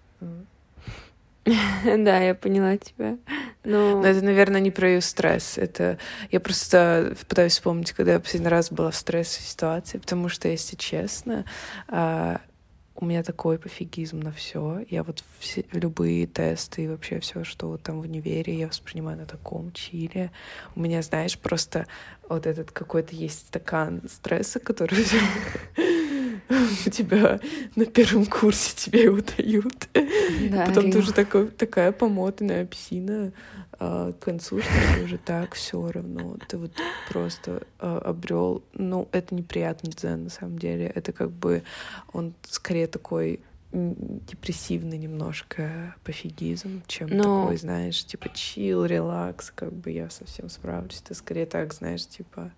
Да, 1.85 2.19
я 2.19 2.35
поняла 2.35 2.77
тебя. 2.77 3.17
Ну, 3.65 4.01
Но 4.01 4.07
это, 4.07 4.23
наверное, 4.23 4.61
не 4.61 4.71
про 4.71 4.89
ее 4.89 5.01
стресс. 5.01 5.57
Это 5.57 5.97
я 6.31 6.39
просто 6.39 7.15
пытаюсь 7.27 7.53
вспомнить, 7.53 7.91
когда 7.91 8.13
я 8.13 8.19
последний 8.19 8.49
раз 8.49 8.71
была 8.71 8.91
в 8.91 8.95
стрессовой 8.95 9.45
ситуации, 9.45 9.97
потому 9.97 10.29
что, 10.29 10.47
если 10.47 10.75
честно, 10.75 11.45
а, 11.87 12.41
у 12.95 13.05
меня 13.05 13.23
такой 13.23 13.57
пофигизм 13.57 14.19
на 14.19 14.31
все. 14.31 14.85
Я 14.89 15.03
вот 15.03 15.23
все, 15.39 15.65
любые 15.71 16.27
тесты 16.27 16.83
и 16.83 16.87
вообще 16.87 17.19
все, 17.19 17.43
что 17.43 17.69
вот 17.69 17.81
там 17.81 17.99
в 17.99 18.03
универе, 18.03 18.57
я 18.57 18.67
воспринимаю 18.67 19.17
на 19.17 19.25
таком 19.25 19.71
чиле. 19.71 20.31
У 20.75 20.79
меня, 20.79 21.01
знаешь, 21.01 21.37
просто 21.37 21.87
вот 22.29 22.45
этот 22.45 22.71
какой-то 22.71 23.15
есть 23.15 23.47
стакан 23.47 24.01
стресса, 24.07 24.59
который 24.59 25.05
у 26.49 26.89
тебя 26.89 27.39
на 27.75 27.85
первом 27.85 28.25
курсе 28.25 28.75
тебе 28.75 29.03
его 29.03 29.19
дают. 29.37 29.89
да, 30.51 30.65
Потом 30.67 30.91
ты 30.91 30.99
уже 30.99 31.13
такой, 31.13 31.47
такая 31.47 31.91
помотанная 31.91 32.65
псина 32.65 33.31
к 34.19 34.19
концу, 34.19 34.61
что 34.61 34.71
тебе 34.71 35.03
уже 35.03 35.17
так 35.17 35.53
все 35.55 35.91
равно. 35.91 36.37
Ты 36.47 36.57
вот 36.57 36.71
просто 37.09 37.63
обрел. 37.79 38.63
Ну, 38.73 39.07
это 39.11 39.35
неприятный 39.35 39.91
дзен, 39.91 40.25
на 40.25 40.29
самом 40.29 40.57
деле. 40.57 40.85
Это 40.87 41.11
как 41.11 41.31
бы 41.31 41.63
он 42.11 42.33
скорее 42.43 42.87
такой 42.87 43.39
депрессивный 43.73 44.99
немножко 44.99 45.95
пофигизм, 46.03 46.83
чем 46.87 47.09
Но- 47.09 47.41
такой, 47.41 47.57
знаешь, 47.57 48.05
типа 48.05 48.29
чил, 48.33 48.85
релакс, 48.85 49.51
как 49.51 49.73
бы 49.73 49.89
я 49.89 50.09
совсем 50.11 50.49
справлюсь. 50.49 51.01
Ты 51.01 51.15
скорее 51.15 51.47
так, 51.47 51.73
знаешь, 51.73 52.05
типа 52.05 52.51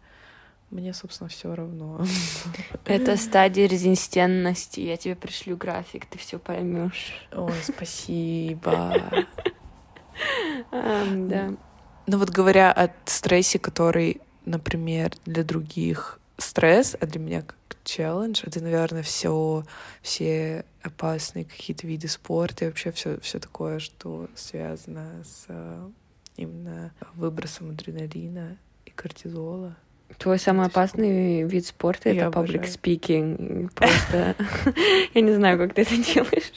мне, 0.71 0.93
собственно, 0.93 1.29
все 1.29 1.55
равно. 1.55 2.05
Это 2.85 3.15
стадия 3.15 3.67
резистентности. 3.67 4.81
Я 4.81 4.97
тебе 4.97 5.15
пришлю 5.15 5.55
график, 5.55 6.05
ты 6.05 6.17
все 6.17 6.37
поймешь. 6.37 7.13
Ой, 7.31 7.53
спасибо. 7.63 9.25
Да. 10.71 11.51
Ну 12.07 12.17
вот 12.17 12.29
говоря 12.29 12.71
о 12.71 12.89
стрессе, 13.05 13.57
который, 13.59 14.21
например, 14.45 15.11
для 15.25 15.43
других 15.43 16.19
стресс, 16.37 16.95
а 16.99 17.05
для 17.05 17.19
меня 17.19 17.41
как 17.41 17.55
челлендж, 17.83 18.41
это, 18.43 18.61
наверное, 18.61 19.03
все, 19.03 19.63
все 20.01 20.65
опасные 20.81 21.45
какие-то 21.45 21.87
виды 21.87 22.07
спорта 22.07 22.65
и 22.65 22.67
вообще 22.67 22.91
все, 22.91 23.19
все 23.21 23.39
такое, 23.39 23.79
что 23.79 24.27
связано 24.35 25.23
с 25.23 25.45
э, 25.47 25.89
именно 26.35 26.91
выбросом 27.13 27.71
адреналина 27.71 28.57
и 28.85 28.89
кортизола. 28.91 29.75
Твой 30.17 30.39
самый 30.39 30.67
опасный 30.67 31.43
вид 31.43 31.65
спорта— 31.65 32.09
это 32.11 32.27
public 32.27 32.65
speaking. 32.65 33.71
Просто 33.73 34.35
я 35.13 35.21
не 35.21 35.33
знаю, 35.33 35.57
как 35.57 35.73
ты 35.73 35.81
это 35.81 35.97
делаешь. 35.97 36.51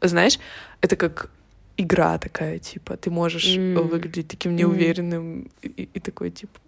Знаешь, 0.00 0.38
это 0.80 0.96
как 0.96 1.30
игра 1.78 2.18
такая, 2.18 2.58
типа, 2.58 2.96
ты 2.96 3.10
можешь 3.10 3.56
mm. 3.56 3.80
выглядеть 3.82 4.28
таким 4.28 4.56
неуверенным 4.56 5.50
mm. 5.62 5.68
и, 5.76 5.88
и 5.94 6.00
такой, 6.00 6.30
типа, 6.30 6.60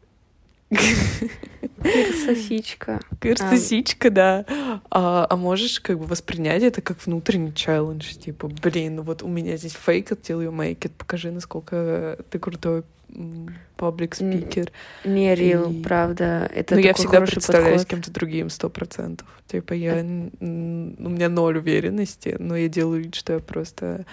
Кырсосичка. 1.83 3.01
Кырсосичка, 3.21 4.09
а. 4.09 4.11
да. 4.11 4.45
А, 4.91 5.27
а 5.29 5.37
можешь 5.37 5.81
как 5.81 5.99
бы 5.99 6.07
воспринять 6.07 6.63
это 6.63 6.81
как 6.81 7.05
внутренний 7.05 7.55
челлендж. 7.55 8.15
Типа, 8.15 8.49
блин, 8.49 8.97
ну 8.97 9.03
вот 9.03 9.23
у 9.23 9.29
меня 9.29 9.57
здесь 9.57 9.77
it 9.87 10.21
till 10.23 10.45
you 10.45 10.53
make 10.53 10.79
it. 10.81 10.93
Покажи, 10.97 11.31
насколько 11.31 12.19
ты 12.31 12.39
крутой 12.39 12.85
паблик 13.77 14.15
спикер. 14.15 14.71
Не 15.05 15.35
рил, 15.35 15.71
и... 15.71 15.83
правда. 15.83 16.51
Это 16.55 16.75
Но 16.75 16.81
ну, 16.81 16.87
я 16.87 16.95
всегда 16.95 17.21
представляюсь 17.23 17.85
кем-то 17.87 18.13
другим, 18.13 18.51
сто 18.51 18.69
процентов. 18.69 19.27
Типа 19.47 19.73
я... 19.73 19.95
У 19.95 20.45
меня 20.45 21.29
ноль 21.29 21.59
уверенности, 21.59 22.37
но 22.39 22.57
я 22.57 22.69
делаю 22.69 23.05
вид, 23.05 23.15
что 23.15 23.35
я 23.35 23.39
просто... 23.41 24.05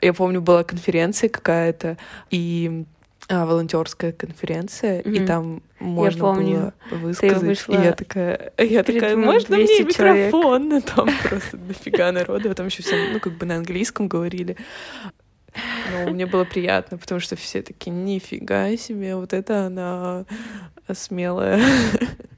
Я 0.00 0.12
помню, 0.12 0.40
была 0.40 0.64
конференция 0.64 1.28
какая-то, 1.28 1.98
и 2.30 2.86
а, 3.28 3.44
волонтерская 3.44 4.12
конференция, 4.12 5.00
mm-hmm. 5.00 5.24
и 5.24 5.26
там 5.26 5.62
можно 5.80 6.16
я 6.16 6.22
помню. 6.22 6.72
было 6.90 6.98
высказать. 7.00 7.64
И 7.68 7.72
я 7.72 7.92
такая, 7.92 8.52
я 8.58 8.84
такая, 8.84 9.16
можно 9.16 9.56
мне 9.56 9.80
микрофон? 9.80 10.68
Человек. 10.70 10.84
Там 10.94 11.10
просто 11.28 11.56
дофига 11.56 12.12
народу, 12.12 12.50
а 12.50 12.54
там 12.54 12.66
еще 12.66 12.82
все, 12.82 13.10
ну, 13.12 13.18
как 13.18 13.32
бы 13.34 13.46
на 13.46 13.56
английском 13.56 14.06
говорили. 14.06 14.56
Но 15.92 16.10
мне 16.10 16.26
было 16.26 16.44
приятно, 16.44 16.98
потому 16.98 17.20
что 17.20 17.34
все 17.34 17.62
такие, 17.62 17.90
нифига 17.90 18.76
себе, 18.76 19.16
вот 19.16 19.32
это 19.32 19.66
она 19.66 20.24
смелая. 20.92 21.60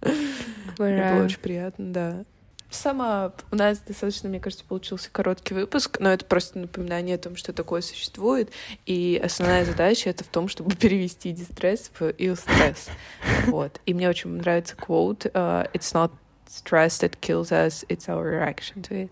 Мне 0.78 1.12
было 1.12 1.24
очень 1.24 1.40
приятно, 1.40 1.92
да. 1.92 2.24
Сама 2.70 3.32
у 3.50 3.56
нас 3.56 3.78
достаточно, 3.78 4.28
мне 4.28 4.40
кажется, 4.40 4.64
получился 4.64 5.08
короткий 5.10 5.54
выпуск, 5.54 5.98
но 6.00 6.10
это 6.10 6.26
просто 6.26 6.58
напоминание 6.58 7.14
о 7.14 7.18
том, 7.18 7.34
что 7.34 7.54
такое 7.54 7.80
существует. 7.80 8.50
И 8.84 9.18
основная 9.24 9.64
задача 9.64 10.10
это 10.10 10.22
в 10.22 10.26
том, 10.26 10.48
чтобы 10.48 10.74
перевести 10.76 11.32
дистресс 11.32 11.90
в 11.98 12.10
эустресс. 12.10 12.88
Вот. 13.46 13.80
И 13.86 13.94
мне 13.94 14.08
очень 14.08 14.30
нравится 14.30 14.76
quote 14.76 15.32
uh, 15.32 15.70
«It's 15.72 15.94
not 15.94 16.10
stress 16.46 17.00
that 17.00 17.18
kills 17.20 17.50
us, 17.50 17.86
it's 17.88 18.06
our 18.06 18.22
reaction 18.22 18.82
to 18.82 19.04
it». 19.04 19.10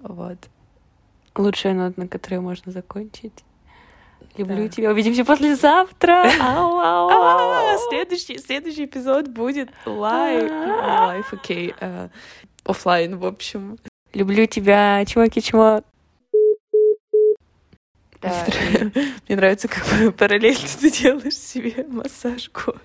Вот. 0.00 0.38
Лучшая 1.36 1.74
нота, 1.74 2.00
на 2.00 2.08
которой 2.08 2.40
можно 2.40 2.72
закончить. 2.72 3.44
Люблю 4.36 4.64
да. 4.64 4.68
тебя. 4.68 4.90
Увидимся 4.90 5.24
послезавтра. 5.24 6.24
Ау, 6.40 6.78
ау, 6.78 7.08
ау. 7.08 7.78
Следующий, 7.88 8.38
следующий 8.38 8.84
эпизод 8.84 9.28
будет 9.28 9.70
live. 9.86 10.50
Live, 10.50 11.32
окей 11.32 11.74
офлайн, 12.64 13.16
в 13.16 13.24
общем. 13.24 13.78
Люблю 14.12 14.46
тебя, 14.46 15.04
чмоки-чмок. 15.04 15.84
Да. 18.20 18.46
Мне 19.28 19.36
нравится, 19.36 19.68
как 19.68 20.14
параллельно 20.16 20.68
ты 20.80 20.90
делаешь 21.02 21.36
себе 21.36 21.84
массаж 21.88 22.50
кожи. 22.50 22.78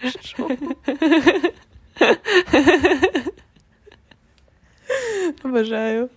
Обожаю. 5.44 6.10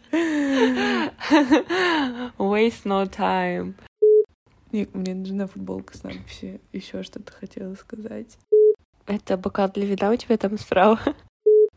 Waste 2.38 2.85
no 2.85 3.09
time. 3.09 3.75
Мне 4.71 5.14
нужна 5.14 5.47
футболка 5.47 5.97
с 5.97 6.03
надписью. 6.03 6.61
Еще 6.73 7.03
что-то 7.03 7.33
хотела 7.33 7.75
сказать. 7.75 8.37
Это 9.07 9.37
бокал 9.38 9.71
для 9.71 9.87
вина 9.87 10.11
у 10.11 10.16
тебя 10.16 10.37
там 10.37 10.59
справа? 10.59 11.01